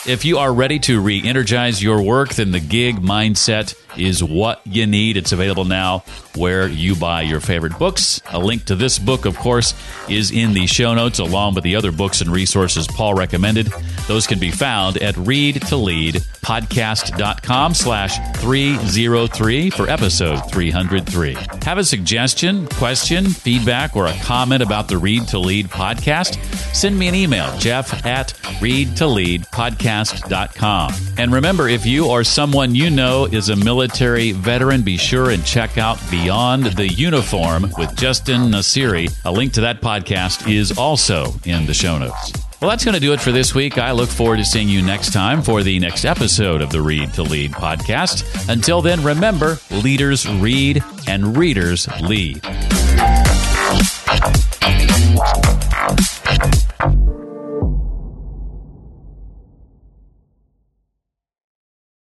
If 0.06 0.26
you 0.26 0.40
are 0.40 0.54
ready 0.54 0.80
to 0.80 1.00
re 1.00 1.22
energize 1.24 1.82
your 1.82 2.02
work, 2.02 2.34
then 2.34 2.52
the 2.52 2.60
gig 2.60 2.98
mindset 2.98 3.74
is 3.98 4.24
what 4.24 4.62
you 4.66 4.88
need. 4.88 5.18
It's 5.18 5.32
available 5.32 5.66
now 5.66 6.04
where 6.36 6.68
you 6.68 6.96
buy 6.96 7.22
your 7.22 7.40
favorite 7.40 7.78
books. 7.78 8.20
A 8.32 8.40
link 8.40 8.66
to 8.66 8.76
this 8.76 8.98
book, 8.98 9.26
of 9.26 9.38
course, 9.38 9.76
is 10.10 10.32
in 10.32 10.54
the 10.54 10.66
show 10.66 10.96
notes, 10.96 11.20
along 11.20 11.54
with 11.56 11.64
the 11.64 11.76
other 11.76 11.92
books 11.92 12.22
and 12.22 12.32
resources 12.32 12.88
Paul 12.88 13.14
recommended. 13.14 13.68
Those 14.08 14.26
can 14.28 14.40
be 14.40 14.52
found 14.52 14.98
at 14.98 15.16
readtoleadpodcast.com 15.16 17.74
slash 17.74 18.18
303 18.38 19.70
for 19.70 19.90
episode 19.90 20.38
303. 20.52 21.38
Have 21.64 21.78
a 21.78 21.84
suggestion, 21.84 22.68
question, 22.68 23.26
feedback, 23.26 23.96
or 23.96 24.08
a 24.08 24.18
comment 24.24 24.64
about 24.64 24.88
the 24.88 24.98
Read 24.98 25.28
to 25.30 25.40
Lead 25.40 25.68
podcast? 25.68 26.44
Send 26.74 26.98
me 26.98 27.08
an 27.08 27.16
email, 27.16 27.56
jeff 27.60 28.06
at 28.06 28.30
readtoleadpodcast.com. 28.60 30.94
And 31.18 31.32
remember, 31.32 31.70
if 31.70 31.86
you 31.86 32.08
or 32.08 32.24
someone 32.24 32.74
you 32.74 32.90
know 32.90 33.26
is 33.26 33.50
a 33.50 33.56
military 33.56 33.83
veteran, 33.88 34.82
be 34.82 34.98
sure 34.98 35.32
and 35.32 35.46
check 35.46 35.78
out 35.78 36.00
Beyond 36.10 36.66
the 36.66 36.88
Uniform 36.88 37.72
with 37.78 37.96
Justin 37.96 38.52
Nasiri. 38.52 39.14
A 39.26 39.32
link 39.32 39.54
to 39.54 39.62
that 39.62 39.82
podcast 39.82 40.52
is 40.52 40.78
also 40.78 41.34
in 41.46 41.66
the 41.66 41.74
show 41.74 41.98
notes. 41.98 42.32
Well, 42.62 42.70
that's 42.70 42.86
going 42.86 42.94
to 42.94 43.02
do 43.02 43.12
it 43.12 43.20
for 43.20 43.34
this 43.34 43.54
week. 43.54 43.78
I 43.78 43.92
look 43.92 44.10
forward 44.10 44.38
to 44.38 44.46
seeing 44.46 44.70
you 44.70 44.82
next 44.82 45.12
time 45.12 45.42
for 45.42 45.64
the 45.64 45.80
next 45.80 46.06
episode 46.06 46.62
of 46.62 46.72
the 46.72 46.82
Read 46.82 47.14
to 47.16 47.24
Lead 47.24 47.52
podcast. 47.52 48.50
Until 48.50 48.82
then, 48.82 49.04
remember 49.04 49.58
leaders 49.70 50.26
read 50.28 50.82
and 51.08 51.36
readers 51.36 51.90
lead. 52.02 52.42